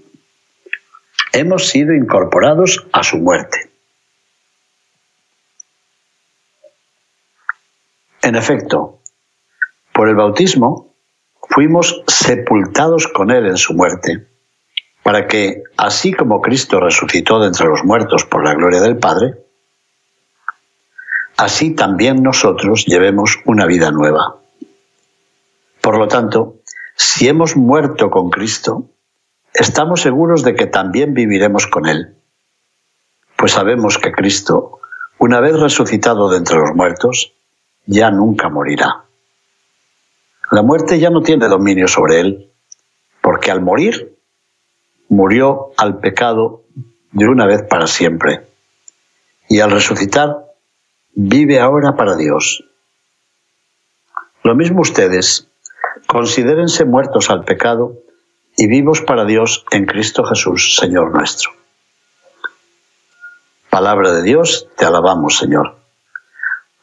hemos 1.31 1.69
sido 1.69 1.93
incorporados 1.93 2.85
a 2.91 3.01
su 3.01 3.17
muerte. 3.17 3.71
En 8.23 8.35
efecto, 8.35 8.99
por 9.93 10.09
el 10.09 10.15
bautismo 10.15 10.93
fuimos 11.49 12.03
sepultados 12.07 13.07
con 13.07 13.31
Él 13.31 13.45
en 13.45 13.55
su 13.55 13.73
muerte, 13.73 14.30
para 15.03 15.27
que, 15.27 15.63
así 15.77 16.13
como 16.13 16.41
Cristo 16.41 16.79
resucitó 16.79 17.39
de 17.39 17.47
entre 17.47 17.67
los 17.67 17.83
muertos 17.83 18.25
por 18.25 18.43
la 18.43 18.53
gloria 18.53 18.81
del 18.81 18.97
Padre, 18.97 19.33
así 21.37 21.75
también 21.75 22.21
nosotros 22.21 22.85
llevemos 22.85 23.39
una 23.45 23.65
vida 23.65 23.91
nueva. 23.91 24.37
Por 25.81 25.97
lo 25.97 26.07
tanto, 26.07 26.57
si 26.95 27.27
hemos 27.27 27.57
muerto 27.57 28.11
con 28.11 28.29
Cristo, 28.29 28.89
estamos 29.53 30.01
seguros 30.01 30.43
de 30.43 30.53
que 30.53 30.67
también 30.67 31.13
viviremos 31.13 31.65
con 31.65 31.87
Él, 31.87 32.15
pues 33.35 33.53
sabemos 33.53 33.97
que 33.97 34.11
Cristo, 34.11 34.79
una 35.17 35.39
vez 35.39 35.59
resucitado 35.59 36.29
de 36.29 36.37
entre 36.37 36.57
los 36.57 36.75
muertos, 36.75 37.33
ya 37.87 38.11
nunca 38.11 38.49
morirá. 38.49 39.05
La 40.51 40.61
muerte 40.61 40.99
ya 40.99 41.09
no 41.09 41.23
tiene 41.23 41.47
dominio 41.47 41.87
sobre 41.87 42.19
Él, 42.19 42.51
porque 43.19 43.49
al 43.49 43.61
morir, 43.61 44.15
murió 45.11 45.71
al 45.75 45.99
pecado 45.99 46.63
de 47.11 47.27
una 47.27 47.45
vez 47.45 47.63
para 47.63 47.85
siempre, 47.85 48.47
y 49.49 49.59
al 49.59 49.69
resucitar, 49.69 50.45
vive 51.13 51.59
ahora 51.59 51.97
para 51.97 52.15
Dios. 52.15 52.63
Lo 54.41 54.55
mismo 54.55 54.79
ustedes, 54.79 55.49
considérense 56.07 56.85
muertos 56.85 57.29
al 57.29 57.43
pecado, 57.43 57.97
y 58.55 58.67
vivos 58.67 59.01
para 59.01 59.25
Dios 59.25 59.65
en 59.71 59.85
Cristo 59.85 60.23
Jesús, 60.23 60.77
Señor 60.77 61.13
nuestro. 61.13 61.51
Palabra 63.69 64.13
de 64.13 64.21
Dios, 64.23 64.69
te 64.77 64.85
alabamos, 64.85 65.37
Señor. 65.37 65.75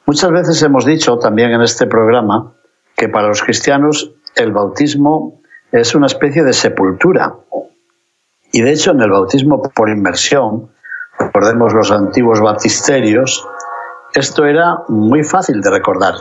Muchas 0.04 0.30
veces 0.30 0.62
hemos 0.62 0.84
dicho 0.84 1.18
también 1.18 1.52
en 1.52 1.62
este 1.62 1.86
programa 1.86 2.52
que 2.94 3.08
para 3.08 3.28
los 3.28 3.42
cristianos 3.42 4.10
el 4.34 4.52
bautismo 4.52 5.40
es 5.72 5.94
una 5.94 6.06
especie 6.06 6.44
de 6.44 6.52
sepultura. 6.52 7.34
Y 8.58 8.60
de 8.60 8.72
hecho 8.72 8.90
en 8.90 9.00
el 9.00 9.10
bautismo 9.12 9.62
por 9.62 9.88
inmersión, 9.88 10.72
recordemos 11.16 11.72
los 11.72 11.92
antiguos 11.92 12.40
baptisterios, 12.40 13.46
esto 14.12 14.46
era 14.46 14.78
muy 14.88 15.22
fácil 15.22 15.60
de 15.60 15.70
recordar. 15.70 16.14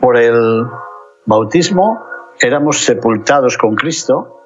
Por 0.00 0.16
el 0.16 0.66
bautismo 1.26 2.04
éramos 2.40 2.84
sepultados 2.84 3.56
con 3.56 3.76
Cristo, 3.76 4.40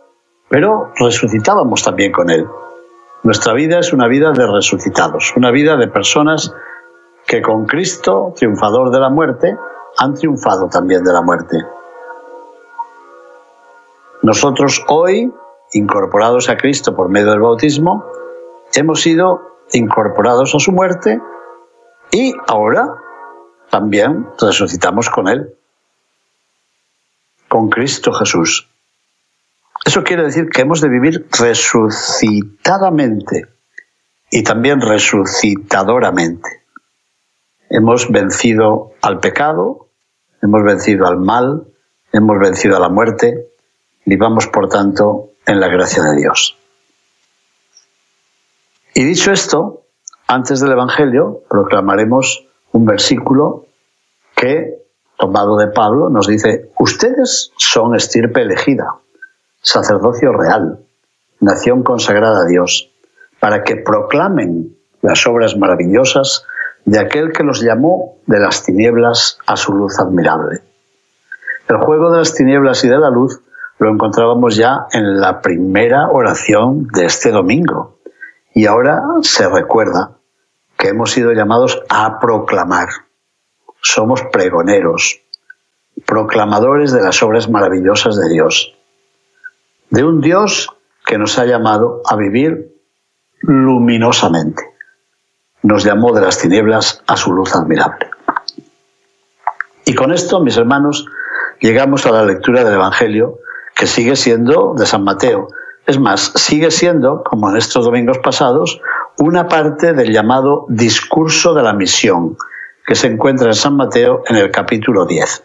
pero 0.50 0.92
resucitábamos 1.00 1.82
también 1.82 2.12
con 2.12 2.28
Él. 2.28 2.46
Nuestra 3.22 3.54
vida 3.54 3.78
es 3.78 3.94
una 3.94 4.06
vida 4.06 4.32
de 4.32 4.46
resucitados, 4.46 5.32
una 5.34 5.50
vida 5.50 5.78
de 5.78 5.88
personas 5.88 6.54
que 7.26 7.40
con 7.40 7.64
Cristo, 7.64 8.34
triunfador 8.36 8.90
de 8.90 9.00
la 9.00 9.08
muerte, 9.08 9.56
han 9.96 10.12
triunfado 10.12 10.68
también 10.68 11.02
de 11.04 11.12
la 11.14 11.22
muerte. 11.22 11.56
Nosotros 14.26 14.82
hoy, 14.88 15.32
incorporados 15.72 16.48
a 16.48 16.56
Cristo 16.56 16.96
por 16.96 17.08
medio 17.08 17.30
del 17.30 17.38
bautismo, 17.38 18.04
hemos 18.74 19.00
sido 19.00 19.40
incorporados 19.72 20.52
a 20.52 20.58
su 20.58 20.72
muerte 20.72 21.20
y 22.10 22.34
ahora 22.48 22.88
también 23.70 24.26
resucitamos 24.40 25.10
con 25.10 25.28
Él 25.28 25.54
con 27.46 27.68
Cristo 27.68 28.12
Jesús. 28.12 28.68
Eso 29.84 30.02
quiere 30.02 30.24
decir 30.24 30.48
que 30.48 30.62
hemos 30.62 30.80
de 30.80 30.88
vivir 30.88 31.28
resucitadamente 31.38 33.46
y 34.32 34.42
también 34.42 34.80
resucitadoramente. 34.80 36.64
Hemos 37.70 38.10
vencido 38.10 38.90
al 39.02 39.20
pecado, 39.20 39.86
hemos 40.42 40.64
vencido 40.64 41.06
al 41.06 41.18
mal, 41.18 41.68
hemos 42.12 42.40
vencido 42.40 42.76
a 42.76 42.80
la 42.80 42.88
muerte, 42.88 43.52
vivamos 44.06 44.46
por 44.46 44.68
tanto 44.68 45.32
en 45.44 45.60
la 45.60 45.68
gracia 45.68 46.02
de 46.02 46.16
Dios. 46.16 46.56
Y 48.94 49.04
dicho 49.04 49.30
esto, 49.30 49.82
antes 50.26 50.60
del 50.60 50.72
Evangelio 50.72 51.42
proclamaremos 51.50 52.46
un 52.72 52.86
versículo 52.86 53.66
que 54.34 54.86
tomado 55.18 55.56
de 55.56 55.68
Pablo, 55.68 56.08
nos 56.08 56.26
dice, 56.26 56.70
ustedes 56.78 57.50
son 57.56 57.94
estirpe 57.94 58.42
elegida, 58.42 58.96
sacerdocio 59.60 60.32
real, 60.32 60.80
nación 61.40 61.82
consagrada 61.82 62.42
a 62.42 62.46
Dios, 62.46 62.90
para 63.40 63.64
que 63.64 63.76
proclamen 63.76 64.76
las 65.02 65.26
obras 65.26 65.56
maravillosas 65.56 66.44
de 66.84 66.98
aquel 66.98 67.32
que 67.32 67.42
los 67.42 67.62
llamó 67.62 68.16
de 68.26 68.38
las 68.40 68.62
tinieblas 68.62 69.38
a 69.46 69.56
su 69.56 69.72
luz 69.72 69.98
admirable. 69.98 70.60
El 71.68 71.78
juego 71.78 72.12
de 72.12 72.18
las 72.18 72.34
tinieblas 72.34 72.84
y 72.84 72.88
de 72.88 72.98
la 72.98 73.10
luz 73.10 73.40
lo 73.78 73.90
encontrábamos 73.90 74.56
ya 74.56 74.86
en 74.92 75.20
la 75.20 75.40
primera 75.40 76.08
oración 76.08 76.88
de 76.88 77.06
este 77.06 77.30
domingo. 77.30 77.98
Y 78.54 78.66
ahora 78.66 79.02
se 79.22 79.48
recuerda 79.48 80.12
que 80.78 80.88
hemos 80.88 81.10
sido 81.10 81.32
llamados 81.32 81.82
a 81.88 82.18
proclamar. 82.18 82.88
Somos 83.82 84.22
pregoneros, 84.32 85.20
proclamadores 86.06 86.92
de 86.92 87.02
las 87.02 87.22
obras 87.22 87.50
maravillosas 87.50 88.16
de 88.16 88.28
Dios. 88.30 88.74
De 89.90 90.04
un 90.04 90.20
Dios 90.20 90.70
que 91.04 91.18
nos 91.18 91.38
ha 91.38 91.44
llamado 91.44 92.02
a 92.06 92.16
vivir 92.16 92.74
luminosamente. 93.40 94.62
Nos 95.62 95.84
llamó 95.84 96.12
de 96.12 96.22
las 96.22 96.38
tinieblas 96.38 97.02
a 97.06 97.16
su 97.16 97.32
luz 97.32 97.54
admirable. 97.54 98.10
Y 99.84 99.94
con 99.94 100.12
esto, 100.12 100.40
mis 100.40 100.56
hermanos, 100.56 101.06
llegamos 101.60 102.06
a 102.06 102.10
la 102.10 102.24
lectura 102.24 102.64
del 102.64 102.74
Evangelio 102.74 103.38
que 103.76 103.86
sigue 103.86 104.16
siendo 104.16 104.74
de 104.76 104.86
San 104.86 105.04
Mateo. 105.04 105.48
Es 105.86 106.00
más, 106.00 106.32
sigue 106.34 106.70
siendo, 106.70 107.22
como 107.22 107.50
en 107.50 107.56
estos 107.58 107.84
domingos 107.84 108.18
pasados, 108.18 108.80
una 109.18 109.48
parte 109.48 109.92
del 109.92 110.12
llamado 110.12 110.66
discurso 110.68 111.54
de 111.54 111.62
la 111.62 111.74
misión, 111.74 112.36
que 112.86 112.94
se 112.94 113.06
encuentra 113.06 113.48
en 113.48 113.54
San 113.54 113.76
Mateo 113.76 114.22
en 114.26 114.36
el 114.36 114.50
capítulo 114.50 115.04
10. 115.04 115.44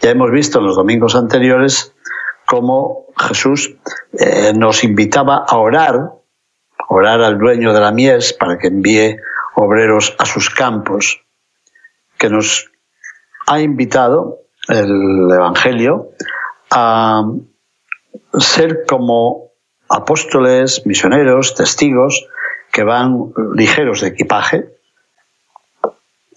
Ya 0.00 0.10
hemos 0.10 0.30
visto 0.30 0.58
en 0.58 0.66
los 0.66 0.76
domingos 0.76 1.14
anteriores 1.14 1.94
cómo 2.44 3.06
Jesús 3.16 3.76
eh, 4.18 4.52
nos 4.54 4.82
invitaba 4.82 5.44
a 5.46 5.56
orar, 5.56 6.12
orar 6.88 7.22
al 7.22 7.38
dueño 7.38 7.72
de 7.72 7.80
la 7.80 7.92
mies 7.92 8.32
para 8.32 8.58
que 8.58 8.68
envíe 8.68 9.16
obreros 9.54 10.16
a 10.18 10.24
sus 10.24 10.50
campos, 10.50 11.22
que 12.18 12.28
nos 12.28 12.70
ha 13.46 13.60
invitado 13.60 14.38
el 14.68 15.30
Evangelio 15.30 16.08
a 16.70 17.22
ser 18.38 18.84
como 18.86 19.50
apóstoles, 19.88 20.86
misioneros, 20.86 21.54
testigos, 21.54 22.26
que 22.72 22.84
van 22.84 23.32
ligeros 23.54 24.00
de 24.00 24.08
equipaje, 24.08 24.68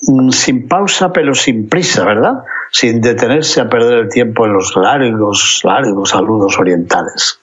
mm, 0.01 0.29
sin 0.29 0.67
pausa 0.67 1.13
pero 1.13 1.35
sin 1.35 1.69
prisa, 1.69 2.03
¿verdad? 2.03 2.43
Sin 2.71 3.01
detenerse 3.01 3.61
a 3.61 3.69
perder 3.69 3.99
el 3.99 4.09
tiempo 4.09 4.45
en 4.45 4.53
los 4.53 4.75
largos, 4.75 5.61
largos 5.63 6.09
saludos 6.09 6.57
orientales. 6.57 7.39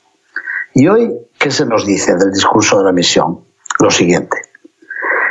Y 0.75 0.89
hoy, 0.89 1.13
¿qué 1.39 1.51
se 1.51 1.67
nos 1.67 1.87
dice 1.87 2.17
del 2.17 2.33
discurso 2.33 2.79
de 2.79 2.85
la 2.85 2.93
misión? 2.93 3.45
Lo 3.79 3.91
siguiente. 3.91 4.37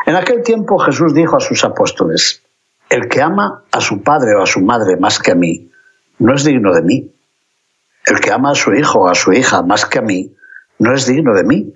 En 0.06 0.16
aquel 0.16 0.44
tiempo 0.44 0.80
Jesús 0.80 1.14
dijo 1.14 1.38
a 1.38 1.42
sus 1.42 1.64
apóstoles, 1.64 2.42
el 2.90 3.08
que 3.08 3.22
ama 3.22 3.64
a 3.72 3.82
su 3.82 4.02
padre 4.02 4.36
o 4.36 4.42
a 4.42 4.48
su 4.48 4.62
madre 4.62 4.98
más 4.98 5.20
que 5.20 5.32
a 5.32 5.36
mí, 5.36 5.70
no 6.18 6.34
es 6.34 6.44
digno 6.44 6.74
de 6.74 6.82
mí. 6.82 7.12
El 8.10 8.20
que 8.20 8.32
ama 8.32 8.52
a 8.52 8.56
su 8.56 8.74
hijo 8.74 9.02
o 9.02 9.08
a 9.08 9.14
su 9.14 9.32
hija 9.34 9.62
más 9.62 9.86
que 9.86 10.00
a 10.00 10.02
mí, 10.02 10.36
no 10.80 10.96
es 10.96 11.06
digno 11.06 11.36
de 11.36 11.44
mí. 11.44 11.74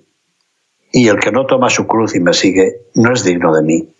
Y 0.90 1.06
el 1.06 1.20
que 1.20 1.30
no 1.30 1.46
toma 1.46 1.70
su 1.70 1.86
cruz 1.86 2.16
y 2.16 2.20
me 2.20 2.34
sigue, 2.34 2.88
no 2.94 3.12
es 3.12 3.22
digno 3.22 3.54
de 3.54 3.62
mí. 3.62 3.94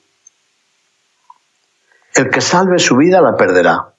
El 2.15 2.31
que 2.31 2.41
salve 2.41 2.81
su 2.81 2.97
vida 2.97 3.21
la 3.21 3.37
perderá, 3.37 3.95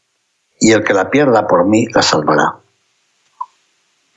y 0.60 0.74
el 0.74 0.84
que 0.84 0.94
la 0.94 1.10
pierda 1.10 1.48
por 1.48 1.66
mí 1.66 1.88
la 1.94 2.02
salvará. 2.02 2.58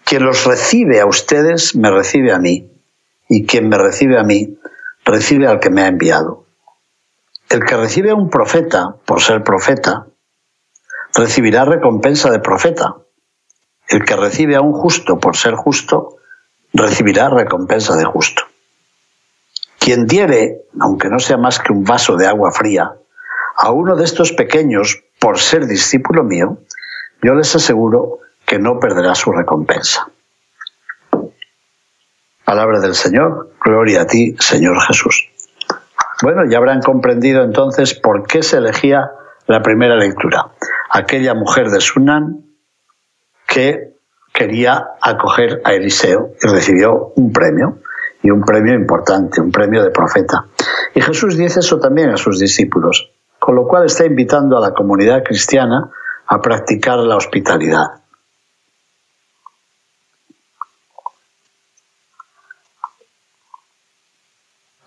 Quien 0.05 0.25
los 0.25 0.45
recibe 0.45 1.01
a 1.01 1.07
ustedes, 1.07 1.77
me 1.77 1.91
recibe 1.91 2.33
a 2.33 2.39
mí, 2.39 2.73
y 3.29 3.47
quien 3.47 3.69
me 3.69 3.79
recibe 3.79 4.19
a 4.19 4.25
mí, 4.25 4.59
recibe 5.05 5.47
al 5.47 5.61
que 5.61 5.71
me 5.71 5.83
ha 5.83 5.87
enviado. 5.87 6.45
El 7.51 7.65
que 7.65 7.77
recibe 7.77 8.11
a 8.11 8.17
un 8.17 8.31
profeta 8.31 8.97
por 9.05 9.21
ser 9.23 9.45
profeta, 9.45 10.07
recibirá 11.15 11.65
recompensa 11.65 12.31
de 12.31 12.41
profeta. 12.41 12.97
El 13.89 14.05
que 14.05 14.17
recibe 14.17 14.55
a 14.55 14.61
un 14.61 14.73
justo 14.73 15.19
por 15.19 15.37
ser 15.37 15.55
justo, 15.55 16.19
recibirá 16.75 17.31
recompensa 17.31 17.97
de 17.97 18.05
justo. 18.05 18.43
Quien 19.79 20.07
diere, 20.07 20.63
aunque 20.79 21.09
no 21.09 21.19
sea 21.19 21.39
más 21.39 21.59
que 21.59 21.73
un 21.73 21.85
vaso 21.85 22.17
de 22.17 22.27
agua 22.27 22.53
fría, 22.53 22.93
a 23.57 23.71
uno 23.71 23.97
de 23.97 24.05
estos 24.05 24.33
pequeños 24.33 25.03
por 25.19 25.39
ser 25.39 25.67
discípulo 25.67 26.23
mío, 26.23 26.59
yo 27.23 27.35
les 27.35 27.55
aseguro 27.57 28.21
que 28.45 28.59
no 28.59 28.79
perderá 28.79 29.15
su 29.15 29.33
recompensa. 29.33 30.09
Palabra 32.45 32.81
del 32.81 32.95
Señor, 32.95 33.53
gloria 33.65 34.03
a 34.03 34.07
ti, 34.07 34.37
Señor 34.39 34.81
Jesús. 34.83 35.29
Bueno, 36.23 36.45
ya 36.49 36.59
habrán 36.59 36.83
comprendido 36.83 37.43
entonces 37.43 37.95
por 37.95 38.27
qué 38.27 38.43
se 38.43 38.59
elegía 38.59 39.11
la 39.47 39.63
primera 39.63 39.97
lectura. 39.97 40.53
Aquella 40.91 41.35
mujer 41.35 41.71
de 41.71 41.81
Sunan 41.81 42.48
que 43.49 43.95
quería 44.32 44.91
acoger 45.00 45.61
a 45.65 45.73
Eliseo 45.73 46.34
y 46.41 46.47
recibió 46.47 47.13
un 47.17 47.32
premio, 47.32 47.78
y 48.23 48.30
un 48.30 48.43
premio 48.43 48.75
importante, 48.75 49.41
un 49.41 49.50
premio 49.50 49.82
de 49.82 49.91
profeta. 49.91 50.47
Y 50.95 51.00
Jesús 51.00 51.37
dice 51.37 51.61
eso 51.61 51.78
también 51.78 52.11
a 52.11 52.17
sus 52.17 52.39
discípulos, 52.39 53.11
con 53.39 53.54
lo 53.54 53.67
cual 53.67 53.87
está 53.87 54.04
invitando 54.04 54.56
a 54.56 54.61
la 54.61 54.73
comunidad 54.73 55.23
cristiana 55.25 55.91
a 56.26 56.43
practicar 56.43 56.99
la 56.99 57.17
hospitalidad. 57.17 57.87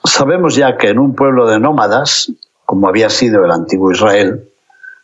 Sabemos 0.03 0.55
ya 0.55 0.77
que 0.77 0.89
en 0.89 0.99
un 0.99 1.15
pueblo 1.15 1.47
de 1.47 1.59
nómadas, 1.59 2.31
como 2.65 2.87
había 2.87 3.09
sido 3.09 3.43
el 3.43 3.51
antiguo 3.51 3.91
Israel, 3.91 4.49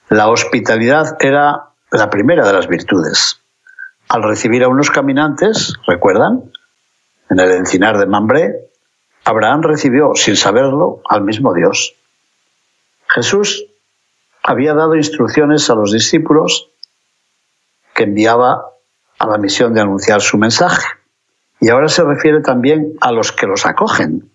la 0.09 0.29
hospitalidad 0.29 1.17
era 1.19 1.69
la 1.91 2.09
primera 2.09 2.45
de 2.45 2.53
las 2.53 2.67
virtudes. 2.67 3.41
Al 4.09 4.23
recibir 4.23 4.63
a 4.63 4.69
unos 4.69 4.89
caminantes, 4.89 5.73
¿recuerdan? 5.85 6.51
En 7.29 7.39
el 7.39 7.51
encinar 7.51 7.97
de 7.97 8.05
Mambré, 8.05 8.69
Abraham 9.25 9.63
recibió, 9.63 10.13
sin 10.15 10.37
saberlo, 10.37 11.01
al 11.09 11.23
mismo 11.23 11.53
Dios. 11.53 11.95
Jesús 13.09 13.65
había 14.43 14.73
dado 14.73 14.95
instrucciones 14.95 15.69
a 15.69 15.75
los 15.75 15.91
discípulos 15.91 16.69
que 17.93 18.03
enviaba 18.03 18.63
a 19.19 19.27
la 19.27 19.37
misión 19.37 19.73
de 19.73 19.81
anunciar 19.81 20.21
su 20.21 20.37
mensaje. 20.37 20.87
Y 21.59 21.69
ahora 21.69 21.89
se 21.89 22.03
refiere 22.03 22.41
también 22.41 22.93
a 23.01 23.11
los 23.11 23.33
que 23.33 23.47
los 23.47 23.65
acogen. 23.65 24.31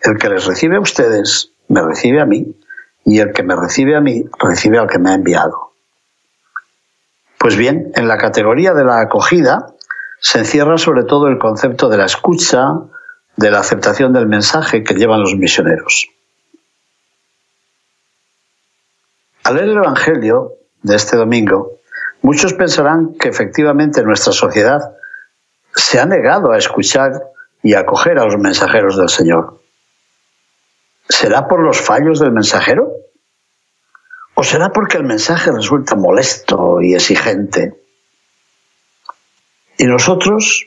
El 0.00 0.16
que 0.16 0.30
les 0.30 0.46
recibe 0.46 0.76
a 0.76 0.80
ustedes, 0.80 1.52
me 1.68 1.82
recibe 1.82 2.22
a 2.22 2.26
mí, 2.26 2.56
y 3.04 3.18
el 3.18 3.32
que 3.32 3.42
me 3.42 3.56
recibe 3.56 3.96
a 3.96 4.00
mí, 4.00 4.24
recibe 4.38 4.78
al 4.78 4.88
que 4.88 4.98
me 4.98 5.10
ha 5.10 5.14
enviado. 5.14 5.71
Pues 7.42 7.56
bien, 7.56 7.90
en 7.96 8.06
la 8.06 8.18
categoría 8.18 8.72
de 8.72 8.84
la 8.84 9.00
acogida 9.00 9.66
se 10.20 10.38
encierra 10.38 10.78
sobre 10.78 11.02
todo 11.02 11.26
el 11.26 11.38
concepto 11.38 11.88
de 11.88 11.96
la 11.96 12.04
escucha, 12.04 12.68
de 13.36 13.50
la 13.50 13.58
aceptación 13.58 14.12
del 14.12 14.28
mensaje 14.28 14.84
que 14.84 14.94
llevan 14.94 15.22
los 15.22 15.34
misioneros. 15.34 16.06
Al 19.42 19.56
leer 19.56 19.70
el 19.70 19.78
Evangelio 19.78 20.52
de 20.82 20.94
este 20.94 21.16
domingo, 21.16 21.80
muchos 22.20 22.54
pensarán 22.54 23.14
que 23.14 23.30
efectivamente 23.30 24.04
nuestra 24.04 24.32
sociedad 24.32 24.94
se 25.74 25.98
ha 25.98 26.06
negado 26.06 26.52
a 26.52 26.58
escuchar 26.58 27.24
y 27.60 27.74
acoger 27.74 28.20
a 28.20 28.24
los 28.24 28.38
mensajeros 28.38 28.96
del 28.96 29.08
Señor. 29.08 29.60
¿Será 31.08 31.48
por 31.48 31.58
los 31.58 31.80
fallos 31.80 32.20
del 32.20 32.30
mensajero? 32.30 32.92
¿O 34.34 34.42
será 34.42 34.70
porque 34.70 34.96
el 34.96 35.04
mensaje 35.04 35.52
resulta 35.52 35.94
molesto 35.94 36.80
y 36.80 36.94
exigente? 36.94 37.74
Y 39.78 39.84
nosotros, 39.86 40.66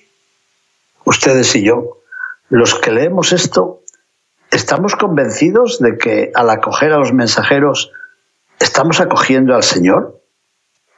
ustedes 1.04 1.56
y 1.56 1.64
yo, 1.64 2.02
los 2.50 2.76
que 2.76 2.92
leemos 2.92 3.32
esto, 3.32 3.82
¿estamos 4.52 4.96
convencidos 4.96 5.80
de 5.80 5.98
que 5.98 6.32
al 6.36 6.50
acoger 6.50 6.92
a 6.92 6.98
los 6.98 7.14
mensajeros 7.14 7.92
estamos 8.60 9.00
acogiendo 9.00 9.56
al 9.56 9.64
Señor 9.64 10.22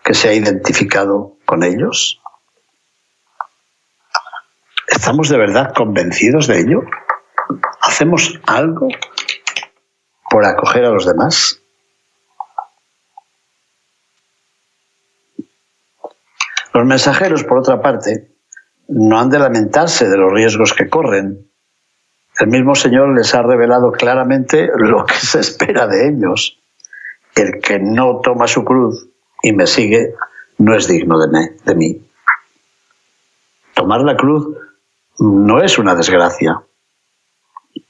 que 0.03 0.13
se 0.13 0.29
ha 0.29 0.33
identificado 0.33 1.37
con 1.45 1.63
ellos? 1.63 2.21
¿Estamos 4.87 5.29
de 5.29 5.37
verdad 5.37 5.73
convencidos 5.73 6.47
de 6.47 6.59
ello? 6.59 6.81
¿Hacemos 7.81 8.39
algo 8.45 8.87
por 10.29 10.45
acoger 10.45 10.85
a 10.85 10.89
los 10.89 11.05
demás? 11.05 11.61
Los 16.77 16.85
mensajeros, 16.85 17.43
por 17.43 17.57
otra 17.57 17.81
parte, 17.81 18.35
no 18.87 19.19
han 19.19 19.31
de 19.31 19.39
lamentarse 19.39 20.07
de 20.07 20.15
los 20.15 20.31
riesgos 20.31 20.75
que 20.75 20.87
corren. 20.87 21.49
El 22.39 22.49
mismo 22.49 22.75
Señor 22.75 23.17
les 23.17 23.33
ha 23.33 23.41
revelado 23.41 23.91
claramente 23.91 24.69
lo 24.77 25.03
que 25.03 25.15
se 25.15 25.39
espera 25.39 25.87
de 25.87 26.09
ellos. 26.09 26.59
El 27.35 27.59
que 27.63 27.79
no 27.79 28.19
toma 28.19 28.45
su 28.45 28.63
cruz 28.63 29.09
y 29.41 29.53
me 29.53 29.65
sigue 29.65 30.13
no 30.59 30.75
es 30.75 30.87
digno 30.87 31.17
de, 31.17 31.57
de 31.65 31.75
mí. 31.75 31.99
Tomar 33.73 34.01
la 34.01 34.15
cruz 34.15 34.55
no 35.17 35.59
es 35.63 35.79
una 35.79 35.95
desgracia. 35.95 36.61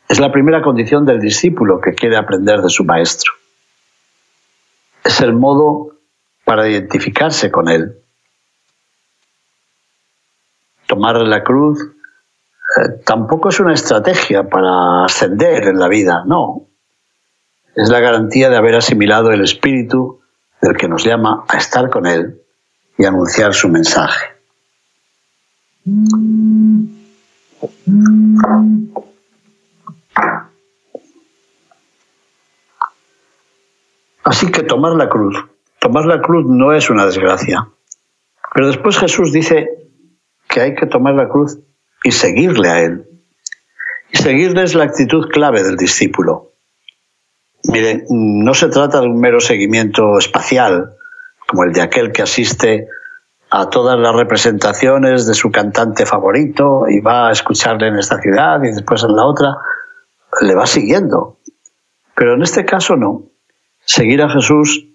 Es 0.08 0.17
la 0.17 0.32
primera 0.32 0.62
condición 0.62 1.06
del 1.06 1.19
discípulo 1.19 1.82
que 1.82 1.91
quiere 1.91 2.15
aprender 2.15 2.62
de 2.62 2.69
su 2.69 2.86
maestro. 2.86 3.34
Es 5.04 5.19
el 5.19 5.34
modo 5.34 5.97
para 6.45 6.69
identificarse 6.69 7.52
con 7.52 7.67
él. 7.67 8.02
Tomar 10.88 11.17
la 11.17 11.43
cruz 11.43 11.80
eh, 11.84 13.02
tampoco 13.06 13.50
es 13.50 13.60
una 13.60 13.73
estrategia 13.73 14.50
para 14.50 15.06
ascender 15.06 15.67
en 15.67 15.80
la 15.80 15.88
vida, 15.88 16.23
no. 16.26 16.67
Es 17.76 17.89
la 17.89 18.00
garantía 18.00 18.50
de 18.50 18.58
haber 18.58 18.76
asimilado 18.76 19.32
el 19.32 19.43
espíritu 19.43 20.21
del 20.62 20.76
que 20.76 20.88
nos 20.88 21.04
llama 21.04 21.45
a 21.47 21.58
estar 21.58 21.89
con 21.89 22.08
él 22.08 22.41
y 22.97 23.06
anunciar 23.06 23.54
su 23.54 23.69
mensaje. 23.69 24.38
Así 34.23 34.52
que 34.52 34.63
tomar 34.63 34.93
la 34.93 35.08
cruz, 35.08 35.38
tomar 35.80 36.06
la 36.06 36.21
cruz 36.21 36.45
no 36.47 36.73
es 36.73 36.89
una 36.89 37.06
desgracia. 37.06 37.69
Pero 38.54 38.67
después 38.67 38.97
Jesús 38.97 39.32
dice 39.32 39.76
que 40.58 40.63
hay 40.63 40.74
que 40.74 40.88
tomar 40.88 41.13
la 41.13 41.30
cruz 41.30 41.60
y 42.04 42.12
seguirle 42.12 42.70
a 42.70 42.82
Él. 42.82 43.06
Y 44.12 44.17
seguirle 44.17 44.63
es 44.63 44.74
la 44.74 44.86
actitud 44.86 45.30
clave 45.30 45.62
del 45.62 45.78
discípulo. 45.78 46.54
Miren, 47.65 48.06
no 48.10 48.56
se 48.56 48.67
trata 48.70 49.02
de 49.02 49.06
un 49.06 49.20
mero 49.20 49.39
seguimiento 49.39 50.17
espacial, 50.17 50.96
como 51.48 51.63
el 51.63 51.74
de 51.74 51.82
aquel 51.82 52.12
que 52.12 52.24
asiste 52.24 52.88
a 53.52 53.70
todas 53.70 54.00
las 54.00 54.15
representaciones 54.15 55.28
de 55.28 55.36
su 55.36 55.52
cantante 55.52 56.08
favorito 56.08 56.86
y 56.89 57.02
va 57.02 57.28
a 57.28 57.32
escucharle 57.32 57.89
en 57.89 58.00
esta 58.00 58.20
ciudad 58.20 58.60
y 58.63 58.72
después 58.72 59.04
en 59.04 59.15
la 59.15 59.26
otra, 59.28 59.58
le 60.41 60.56
va 60.56 60.65
siguiendo. 60.65 61.38
Pero 62.15 62.34
en 62.34 62.41
este 62.41 62.65
caso 62.65 62.96
no. 62.96 63.26
Seguir 63.86 64.24
a 64.24 64.30
Jesús 64.30 64.88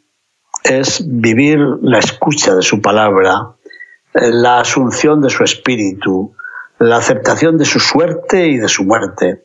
es 0.65 1.05
vivir 1.07 1.61
la 1.83 2.01
escucha 2.01 2.57
de 2.57 2.63
su 2.63 2.83
palabra, 2.83 3.55
la 4.15 4.61
asunción 4.61 5.21
de 5.21 5.31
su 5.31 5.45
espíritu, 5.45 6.35
la 6.79 6.97
aceptación 6.97 7.59
de 7.59 7.65
su 7.65 7.81
suerte 7.81 8.49
y 8.49 8.59
de 8.59 8.69
su 8.69 8.85
muerte. 8.85 9.45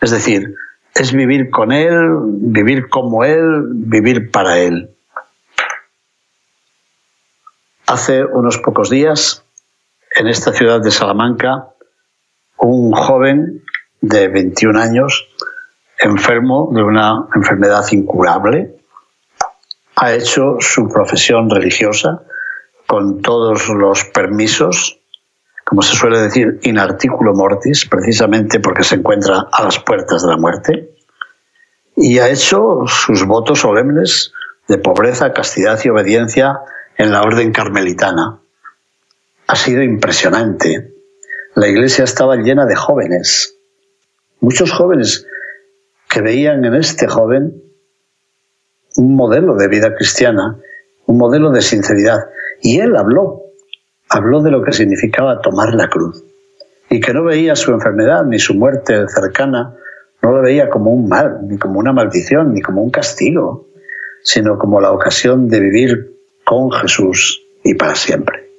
Es 0.00 0.10
decir, 0.10 0.54
es 0.94 1.12
vivir 1.12 1.50
con 1.50 1.72
Él, 1.72 1.94
vivir 2.40 2.88
como 2.88 3.24
Él, 3.24 3.64
vivir 3.72 4.30
para 4.30 4.58
Él. 4.58 4.90
Hace 7.86 8.24
unos 8.24 8.58
pocos 8.58 8.90
días, 8.90 9.44
en 10.16 10.28
esta 10.28 10.52
ciudad 10.52 10.80
de 10.80 10.90
Salamanca, 10.90 11.68
un 12.56 12.92
joven 12.92 13.62
de 14.00 14.28
21 14.28 14.78
años, 14.78 15.28
enfermo 15.98 16.70
de 16.72 16.82
una 16.82 17.26
enfermedad 17.34 17.84
incurable, 17.92 18.76
ha 19.96 20.12
hecho 20.12 20.56
su 20.60 20.88
profesión 20.88 21.50
religiosa 21.50 22.22
con 22.90 23.22
todos 23.22 23.68
los 23.68 24.04
permisos 24.06 25.00
como 25.70 25.82
se 25.82 25.94
suele 25.94 26.18
decir, 26.18 26.58
in 26.62 26.80
articulo 26.80 27.32
mortis, 27.32 27.86
precisamente 27.88 28.58
porque 28.58 28.82
se 28.82 28.96
encuentra 28.96 29.46
a 29.52 29.62
las 29.62 29.78
puertas 29.78 30.22
de 30.22 30.28
la 30.28 30.36
muerte, 30.36 30.96
y 31.94 32.18
ha 32.18 32.28
hecho 32.28 32.82
sus 32.88 33.24
votos 33.24 33.60
solemnes 33.60 34.32
de 34.66 34.78
pobreza, 34.78 35.32
castidad 35.32 35.78
y 35.84 35.88
obediencia 35.88 36.58
en 36.96 37.12
la 37.12 37.22
orden 37.22 37.52
carmelitana. 37.52 38.40
Ha 39.46 39.54
sido 39.54 39.84
impresionante. 39.84 40.92
La 41.54 41.68
iglesia 41.68 42.02
estaba 42.02 42.34
llena 42.34 42.66
de 42.66 42.74
jóvenes, 42.74 43.54
muchos 44.40 44.72
jóvenes 44.72 45.24
que 46.08 46.20
veían 46.20 46.64
en 46.64 46.74
este 46.74 47.06
joven 47.06 47.62
un 48.96 49.14
modelo 49.14 49.54
de 49.54 49.68
vida 49.68 49.94
cristiana, 49.94 50.58
un 51.06 51.16
modelo 51.16 51.52
de 51.52 51.62
sinceridad. 51.62 52.24
Y 52.62 52.80
él 52.80 52.96
habló 52.96 53.50
habló 54.10 54.42
de 54.42 54.50
lo 54.50 54.62
que 54.62 54.72
significaba 54.72 55.40
tomar 55.40 55.72
la 55.72 55.88
cruz 55.88 56.22
y 56.90 57.00
que 57.00 57.14
no 57.14 57.24
veía 57.24 57.54
su 57.54 57.72
enfermedad 57.72 58.24
ni 58.24 58.40
su 58.40 58.54
muerte 58.54 59.06
cercana, 59.08 59.76
no 60.20 60.32
lo 60.32 60.42
veía 60.42 60.68
como 60.68 60.90
un 60.90 61.08
mal, 61.08 61.38
ni 61.48 61.56
como 61.56 61.78
una 61.78 61.92
maldición, 61.92 62.52
ni 62.52 62.60
como 62.60 62.82
un 62.82 62.90
castigo, 62.90 63.68
sino 64.24 64.58
como 64.58 64.80
la 64.80 64.90
ocasión 64.90 65.48
de 65.48 65.60
vivir 65.60 66.16
con 66.44 66.72
Jesús 66.72 67.42
y 67.62 67.74
para 67.74 67.94
siempre. 67.94 68.50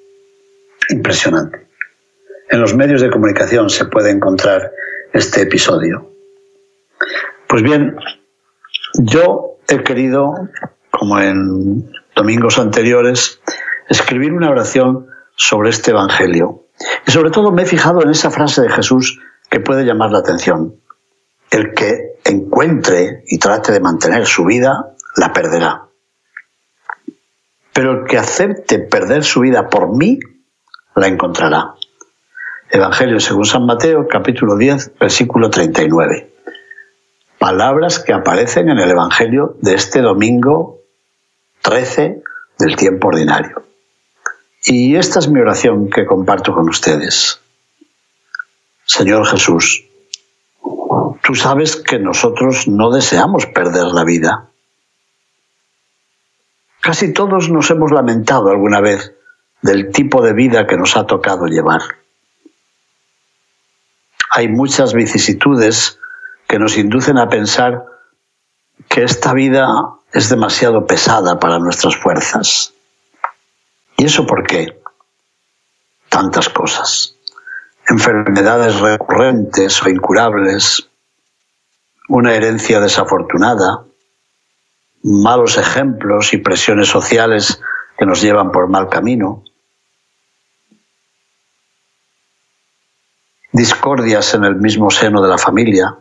Impresionante. 0.89 1.67
En 2.49 2.61
los 2.61 2.73
medios 2.73 3.01
de 3.01 3.11
comunicación 3.11 3.69
se 3.69 3.85
puede 3.85 4.11
encontrar 4.11 4.71
este 5.11 5.41
episodio. 5.41 6.09
Pues 7.47 7.61
bien, 7.63 7.97
yo 8.97 9.57
he 9.67 9.83
querido, 9.83 10.33
como 10.89 11.19
en 11.19 11.91
domingos 12.15 12.57
anteriores, 12.57 13.41
escribir 13.91 14.31
una 14.31 14.49
oración 14.49 15.07
sobre 15.35 15.69
este 15.69 15.91
Evangelio. 15.91 16.63
Y 17.05 17.11
sobre 17.11 17.29
todo 17.29 17.51
me 17.51 17.63
he 17.63 17.65
fijado 17.65 18.01
en 18.01 18.09
esa 18.09 18.31
frase 18.31 18.61
de 18.61 18.69
Jesús 18.69 19.19
que 19.49 19.59
puede 19.59 19.83
llamar 19.83 20.11
la 20.11 20.19
atención. 20.19 20.75
El 21.49 21.73
que 21.73 22.13
encuentre 22.23 23.23
y 23.27 23.37
trate 23.37 23.73
de 23.73 23.81
mantener 23.81 24.25
su 24.25 24.45
vida, 24.45 24.93
la 25.17 25.33
perderá. 25.33 25.87
Pero 27.73 27.91
el 27.91 28.07
que 28.07 28.17
acepte 28.17 28.79
perder 28.79 29.25
su 29.25 29.41
vida 29.41 29.67
por 29.69 29.95
mí, 29.95 30.19
la 30.95 31.07
encontrará. 31.07 31.75
Evangelio 32.69 33.19
según 33.19 33.45
San 33.45 33.65
Mateo, 33.65 34.07
capítulo 34.07 34.55
10, 34.55 34.93
versículo 34.99 35.49
39. 35.49 36.31
Palabras 37.37 37.99
que 37.99 38.13
aparecen 38.13 38.69
en 38.69 38.79
el 38.79 38.91
Evangelio 38.91 39.57
de 39.61 39.73
este 39.73 39.99
domingo 39.99 40.79
13 41.61 42.23
del 42.57 42.75
tiempo 42.77 43.09
ordinario. 43.09 43.70
Y 44.63 44.95
esta 44.95 45.19
es 45.19 45.27
mi 45.27 45.39
oración 45.39 45.89
que 45.89 46.05
comparto 46.05 46.53
con 46.53 46.69
ustedes. 46.69 47.39
Señor 48.85 49.25
Jesús, 49.25 49.85
tú 51.23 51.35
sabes 51.35 51.77
que 51.77 51.97
nosotros 51.97 52.67
no 52.67 52.91
deseamos 52.91 53.47
perder 53.47 53.85
la 53.87 54.03
vida. 54.03 54.49
Casi 56.79 57.13
todos 57.13 57.49
nos 57.49 57.69
hemos 57.71 57.91
lamentado 57.91 58.49
alguna 58.49 58.81
vez 58.81 59.13
del 59.61 59.91
tipo 59.91 60.21
de 60.21 60.33
vida 60.33 60.67
que 60.67 60.77
nos 60.77 60.97
ha 60.97 61.05
tocado 61.05 61.45
llevar. 61.45 61.81
Hay 64.31 64.47
muchas 64.47 64.93
vicisitudes 64.93 65.99
que 66.47 66.59
nos 66.59 66.77
inducen 66.77 67.17
a 67.17 67.29
pensar 67.29 67.85
que 68.89 69.03
esta 69.03 69.33
vida 69.33 69.67
es 70.13 70.29
demasiado 70.29 70.85
pesada 70.85 71.39
para 71.39 71.59
nuestras 71.59 71.95
fuerzas. 71.95 72.73
¿Y 74.01 74.05
eso 74.05 74.25
por 74.25 74.47
qué? 74.47 74.81
Tantas 76.09 76.49
cosas. 76.49 77.17
Enfermedades 77.87 78.79
recurrentes 78.79 79.79
o 79.83 79.89
incurables, 79.89 80.89
una 82.09 82.33
herencia 82.33 82.79
desafortunada, 82.79 83.85
malos 85.03 85.55
ejemplos 85.59 86.33
y 86.33 86.37
presiones 86.37 86.87
sociales 86.87 87.61
que 87.95 88.07
nos 88.07 88.23
llevan 88.23 88.51
por 88.51 88.67
mal 88.69 88.89
camino, 88.89 89.43
discordias 93.51 94.33
en 94.33 94.45
el 94.45 94.55
mismo 94.55 94.89
seno 94.89 95.21
de 95.21 95.29
la 95.29 95.37
familia, 95.37 95.95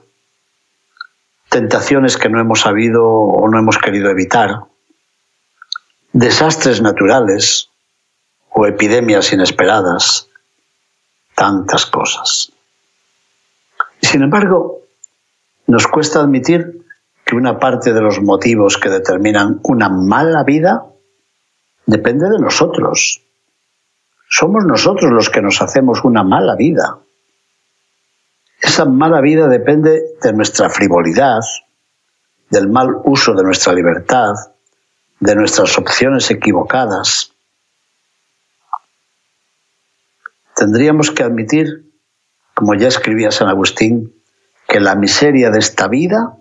tentaciones 1.51 2.17
que 2.17 2.31
no 2.31 2.41
hemos 2.41 2.61
sabido 2.61 3.07
o 3.07 3.47
no 3.51 3.59
hemos 3.59 3.77
querido 3.77 4.09
evitar, 4.09 4.61
desastres 6.15 6.81
naturales, 6.81 7.70
o 8.51 8.67
epidemias 8.67 9.33
inesperadas, 9.33 10.29
tantas 11.35 11.87
cosas. 11.87 12.53
Sin 14.03 14.23
embargo, 14.23 14.81
nos 15.67 15.87
cuesta 15.87 16.21
admitir 16.21 16.85
que 17.25 17.37
una 17.37 17.59
parte 17.59 17.93
de 17.93 18.01
los 18.01 18.21
motivos 18.21 18.77
que 18.77 18.89
determinan 18.89 19.61
una 19.63 19.89
mala 19.89 20.43
vida 20.43 20.87
depende 21.87 22.29
de 22.29 22.39
nosotros. 22.39 23.23
Somos 24.29 24.65
nosotros 24.65 25.11
los 25.13 25.31
que 25.31 25.41
nos 25.41 25.63
hacemos 25.63 26.05
una 26.05 26.23
mala 26.23 26.57
vida. 26.57 26.99
Esa 28.61 28.85
mala 28.85 29.21
vida 29.21 29.49
depende 29.49 30.03
de 30.23 30.33
nuestra 30.33 30.69
frivolidad, 30.71 31.41
del 32.51 32.69
mal 32.69 33.01
uso 33.05 33.33
de 33.35 33.43
nuestra 33.43 33.73
libertad, 33.73 34.35
de 35.21 35.35
nuestras 35.35 35.79
opciones 35.79 36.31
equivocadas, 36.31 37.33
tendríamos 40.61 41.11
que 41.11 41.23
admitir, 41.23 41.91
como 42.53 42.75
ya 42.75 42.89
escribía 42.89 43.31
San 43.31 43.49
Agustín, 43.49 44.15
que 44.69 44.79
la 44.79 44.95
miseria 44.95 45.49
de 45.49 45.59
esta 45.59 45.89
vida 45.89 46.37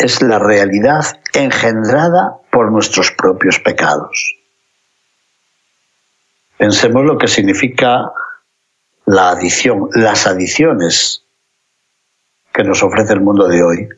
es 0.00 0.20
la 0.20 0.40
realidad 0.40 1.04
engendrada 1.32 2.38
por 2.50 2.72
nuestros 2.72 3.12
propios 3.12 3.60
pecados. 3.60 4.34
Pensemos 6.58 7.04
lo 7.04 7.18
que 7.18 7.28
significa 7.28 8.10
la 9.04 9.30
adición, 9.30 9.90
las 9.94 10.26
adiciones 10.26 11.22
que 12.52 12.64
nos 12.64 12.82
ofrece 12.82 13.12
el 13.12 13.20
mundo 13.20 13.46
de 13.46 13.62
hoy. 13.62 13.88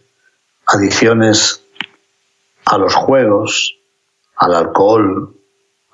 Adicciones 0.66 1.64
a 2.66 2.76
los 2.76 2.94
juegos, 2.94 3.78
al 4.36 4.54
alcohol, 4.54 5.34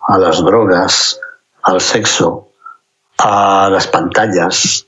a 0.09 0.19
las 0.19 0.43
drogas, 0.43 1.21
al 1.62 1.81
sexo, 1.81 2.51
a 3.18 3.68
las 3.70 3.87
pantallas, 3.87 4.87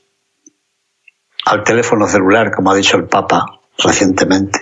al 1.45 1.63
teléfono 1.65 2.07
celular, 2.07 2.51
como 2.51 2.71
ha 2.71 2.75
dicho 2.75 2.97
el 2.97 3.05
Papa 3.05 3.47
recientemente. 3.79 4.61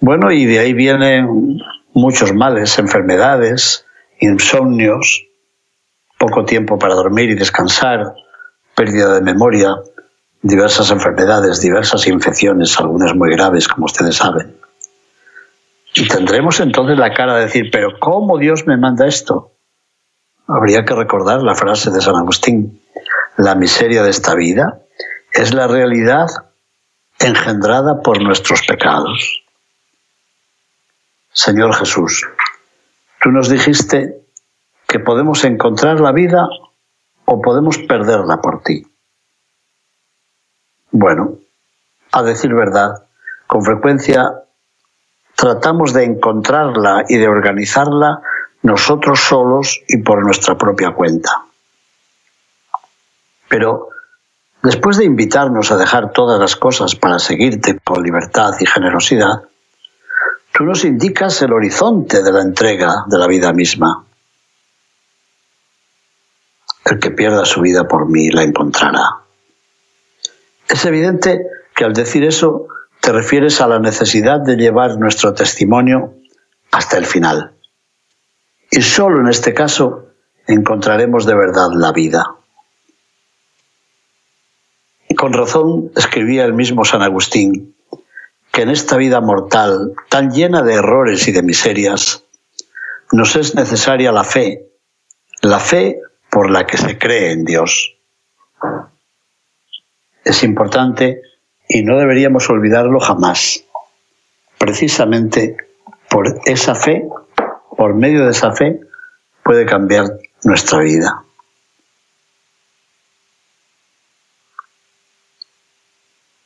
Bueno, 0.00 0.30
y 0.30 0.44
de 0.44 0.58
ahí 0.58 0.72
vienen 0.72 1.58
muchos 1.92 2.32
males, 2.32 2.78
enfermedades, 2.78 3.86
insomnios, 4.20 5.24
poco 6.18 6.44
tiempo 6.44 6.78
para 6.78 6.94
dormir 6.94 7.30
y 7.30 7.34
descansar, 7.34 8.14
pérdida 8.74 9.14
de 9.14 9.20
memoria, 9.22 9.76
diversas 10.42 10.90
enfermedades, 10.90 11.60
diversas 11.60 12.06
infecciones, 12.06 12.78
algunas 12.78 13.14
muy 13.14 13.30
graves, 13.30 13.68
como 13.68 13.86
ustedes 13.86 14.16
saben. 14.16 14.56
Y 15.94 16.06
tendremos 16.08 16.60
entonces 16.60 16.98
la 16.98 17.12
cara 17.14 17.36
de 17.36 17.46
decir, 17.46 17.70
pero 17.72 17.98
¿cómo 17.98 18.38
Dios 18.38 18.66
me 18.66 18.76
manda 18.76 19.06
esto? 19.06 19.55
Habría 20.48 20.84
que 20.84 20.94
recordar 20.94 21.42
la 21.42 21.54
frase 21.54 21.90
de 21.90 22.00
San 22.00 22.14
Agustín, 22.16 22.80
la 23.36 23.54
miseria 23.54 24.02
de 24.02 24.10
esta 24.10 24.34
vida 24.34 24.80
es 25.32 25.52
la 25.52 25.66
realidad 25.66 26.28
engendrada 27.18 28.00
por 28.00 28.22
nuestros 28.22 28.62
pecados. 28.62 29.42
Señor 31.32 31.74
Jesús, 31.74 32.26
tú 33.20 33.30
nos 33.30 33.48
dijiste 33.48 34.22
que 34.86 35.00
podemos 35.00 35.44
encontrar 35.44 36.00
la 36.00 36.12
vida 36.12 36.46
o 37.24 37.42
podemos 37.42 37.78
perderla 37.78 38.40
por 38.40 38.62
ti. 38.62 38.86
Bueno, 40.92 41.38
a 42.12 42.22
decir 42.22 42.54
verdad, 42.54 43.06
con 43.46 43.64
frecuencia 43.64 44.44
tratamos 45.34 45.92
de 45.92 46.04
encontrarla 46.04 47.04
y 47.08 47.18
de 47.18 47.28
organizarla 47.28 48.22
nosotros 48.66 49.20
solos 49.20 49.80
y 49.86 49.98
por 49.98 50.24
nuestra 50.24 50.58
propia 50.58 50.90
cuenta. 50.90 51.44
Pero 53.48 53.90
después 54.60 54.96
de 54.96 55.04
invitarnos 55.04 55.70
a 55.70 55.76
dejar 55.76 56.12
todas 56.12 56.40
las 56.40 56.56
cosas 56.56 56.96
para 56.96 57.20
seguirte 57.20 57.78
con 57.78 58.02
libertad 58.02 58.54
y 58.58 58.66
generosidad, 58.66 59.44
tú 60.52 60.64
nos 60.64 60.84
indicas 60.84 61.40
el 61.42 61.52
horizonte 61.52 62.24
de 62.24 62.32
la 62.32 62.42
entrega 62.42 63.04
de 63.06 63.18
la 63.18 63.28
vida 63.28 63.52
misma. 63.52 64.04
El 66.84 66.98
que 66.98 67.12
pierda 67.12 67.44
su 67.44 67.60
vida 67.60 67.86
por 67.86 68.08
mí 68.08 68.30
la 68.30 68.42
encontrará. 68.42 69.20
Es 70.68 70.84
evidente 70.84 71.46
que 71.72 71.84
al 71.84 71.92
decir 71.92 72.24
eso 72.24 72.66
te 73.00 73.12
refieres 73.12 73.60
a 73.60 73.68
la 73.68 73.78
necesidad 73.78 74.40
de 74.40 74.56
llevar 74.56 74.98
nuestro 74.98 75.34
testimonio 75.34 76.14
hasta 76.72 76.98
el 76.98 77.06
final. 77.06 77.55
Y 78.70 78.82
solo 78.82 79.20
en 79.20 79.28
este 79.28 79.54
caso 79.54 80.06
encontraremos 80.46 81.26
de 81.26 81.34
verdad 81.34 81.68
la 81.74 81.92
vida. 81.92 82.36
Y 85.08 85.14
con 85.14 85.32
razón 85.32 85.92
escribía 85.96 86.44
el 86.44 86.54
mismo 86.54 86.84
San 86.84 87.02
Agustín 87.02 87.76
que 88.52 88.62
en 88.62 88.70
esta 88.70 88.96
vida 88.96 89.20
mortal, 89.20 89.92
tan 90.08 90.30
llena 90.30 90.62
de 90.62 90.74
errores 90.74 91.28
y 91.28 91.32
de 91.32 91.42
miserias, 91.42 92.24
nos 93.12 93.36
es 93.36 93.54
necesaria 93.54 94.12
la 94.12 94.24
fe, 94.24 94.70
la 95.42 95.60
fe 95.60 96.00
por 96.30 96.50
la 96.50 96.66
que 96.66 96.78
se 96.78 96.96
cree 96.96 97.32
en 97.32 97.44
Dios. 97.44 97.98
Es 100.24 100.42
importante 100.42 101.20
y 101.68 101.82
no 101.82 101.98
deberíamos 101.98 102.48
olvidarlo 102.48 102.98
jamás. 102.98 103.64
Precisamente 104.58 105.56
por 106.08 106.40
esa 106.46 106.74
fe, 106.74 107.06
por 107.76 107.94
medio 107.94 108.24
de 108.24 108.30
esa 108.30 108.52
fe, 108.52 108.80
puede 109.44 109.66
cambiar 109.66 110.06
nuestra 110.44 110.80
vida. 110.80 111.24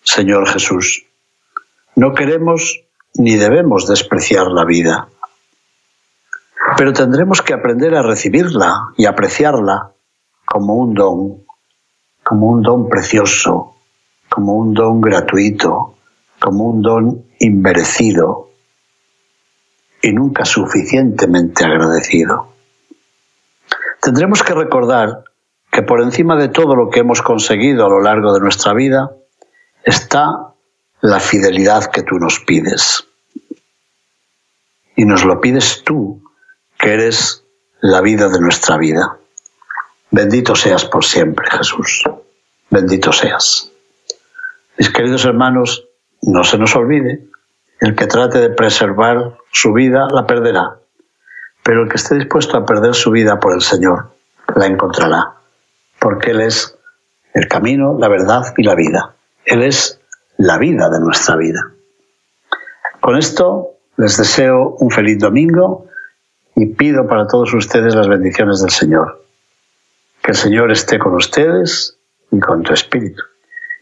Señor 0.02 0.48
Jesús, 0.48 1.06
no 1.94 2.14
queremos 2.14 2.80
ni 3.14 3.36
debemos 3.36 3.86
despreciar 3.86 4.48
la 4.48 4.64
vida, 4.64 5.08
pero 6.76 6.92
tendremos 6.92 7.42
que 7.42 7.54
aprender 7.54 7.94
a 7.94 8.02
recibirla 8.02 8.92
y 8.96 9.06
apreciarla 9.06 9.92
como 10.44 10.74
un 10.74 10.94
don, 10.94 11.44
como 12.24 12.48
un 12.48 12.62
don 12.62 12.88
precioso, 12.88 13.76
como 14.28 14.54
un 14.54 14.74
don 14.74 15.00
gratuito, 15.00 15.94
como 16.40 16.64
un 16.64 16.82
don 16.82 17.24
inmerecido 17.38 18.49
y 20.02 20.12
nunca 20.12 20.44
suficientemente 20.44 21.64
agradecido. 21.64 22.54
Tendremos 24.00 24.42
que 24.42 24.54
recordar 24.54 25.24
que 25.70 25.82
por 25.82 26.00
encima 26.00 26.36
de 26.36 26.48
todo 26.48 26.74
lo 26.74 26.90
que 26.90 27.00
hemos 27.00 27.22
conseguido 27.22 27.86
a 27.86 27.90
lo 27.90 28.00
largo 28.00 28.32
de 28.32 28.40
nuestra 28.40 28.72
vida 28.72 29.10
está 29.84 30.54
la 31.00 31.20
fidelidad 31.20 31.90
que 31.90 32.02
tú 32.02 32.18
nos 32.18 32.40
pides. 32.40 33.06
Y 34.96 35.04
nos 35.04 35.24
lo 35.24 35.40
pides 35.40 35.82
tú, 35.84 36.22
que 36.78 36.92
eres 36.94 37.44
la 37.80 38.00
vida 38.00 38.28
de 38.28 38.40
nuestra 38.40 38.76
vida. 38.76 39.18
Bendito 40.10 40.54
seas 40.54 40.84
por 40.84 41.04
siempre, 41.04 41.48
Jesús. 41.50 42.04
Bendito 42.68 43.12
seas. 43.12 43.70
Mis 44.76 44.90
queridos 44.90 45.24
hermanos, 45.24 45.86
no 46.22 46.42
se 46.44 46.58
nos 46.58 46.74
olvide, 46.74 47.29
el 47.80 47.96
que 47.96 48.06
trate 48.06 48.38
de 48.38 48.50
preservar 48.50 49.38
su 49.50 49.72
vida 49.72 50.08
la 50.10 50.26
perderá, 50.26 50.78
pero 51.62 51.82
el 51.82 51.88
que 51.88 51.96
esté 51.96 52.14
dispuesto 52.16 52.56
a 52.56 52.64
perder 52.64 52.94
su 52.94 53.10
vida 53.10 53.40
por 53.40 53.54
el 53.54 53.62
Señor 53.62 54.10
la 54.54 54.66
encontrará, 54.66 55.34
porque 55.98 56.32
Él 56.32 56.40
es 56.40 56.76
el 57.34 57.48
camino, 57.48 57.96
la 57.98 58.08
verdad 58.08 58.42
y 58.56 58.62
la 58.64 58.74
vida. 58.74 59.14
Él 59.44 59.62
es 59.62 60.00
la 60.36 60.58
vida 60.58 60.90
de 60.90 61.00
nuestra 61.00 61.36
vida. 61.36 61.72
Con 63.00 63.16
esto 63.16 63.70
les 63.96 64.16
deseo 64.16 64.76
un 64.78 64.90
feliz 64.90 65.18
domingo 65.18 65.86
y 66.56 66.66
pido 66.66 67.06
para 67.06 67.26
todos 67.26 67.54
ustedes 67.54 67.94
las 67.94 68.08
bendiciones 68.08 68.60
del 68.60 68.70
Señor. 68.70 69.24
Que 70.22 70.32
el 70.32 70.36
Señor 70.36 70.70
esté 70.70 70.98
con 70.98 71.14
ustedes 71.14 71.96
y 72.30 72.40
con 72.40 72.62
tu 72.62 72.74
espíritu 72.74 73.22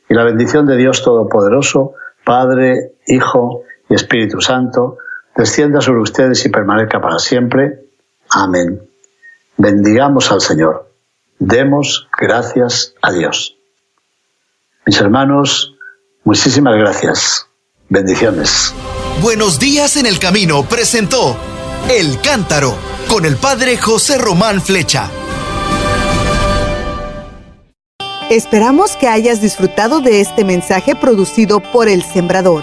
y 0.09 0.15
la 0.15 0.25
bendición 0.25 0.67
de 0.67 0.77
Dios 0.77 1.03
Todopoderoso, 1.03 1.93
Padre, 2.25 2.93
Hijo 3.07 3.63
y 3.89 3.95
Espíritu 3.95 4.41
Santo, 4.41 4.99
descienda 5.37 5.81
sobre 5.81 6.01
ustedes 6.01 6.45
y 6.45 6.49
permanezca 6.49 7.01
para 7.01 7.19
siempre. 7.19 7.85
Amén. 8.31 8.83
Bendigamos 9.57 10.31
al 10.31 10.41
Señor. 10.41 10.93
Demos 11.39 12.09
gracias 12.19 12.95
a 13.03 13.13
Dios. 13.13 13.57
Mis 14.87 15.01
hermanos, 15.01 15.75
muchísimas 16.25 16.77
gracias. 16.77 17.47
Bendiciones. 17.89 18.75
Buenos 19.23 19.59
días 19.59 19.97
en 19.97 20.07
el 20.07 20.19
camino 20.19 20.63
presentó 20.65 21.37
El 21.91 22.21
Cántaro 22.21 22.75
con 23.09 23.25
el 23.25 23.37
Padre 23.37 23.77
José 23.77 24.19
Román 24.19 24.61
Flecha. 24.61 25.11
Esperamos 28.31 28.95
que 28.97 29.09
hayas 29.09 29.41
disfrutado 29.41 30.01
de 30.01 30.21
este 30.21 30.45
mensaje 30.45 30.95
producido 30.95 31.61
por 31.61 31.89
El 31.89 32.03
Sembrador. 32.03 32.63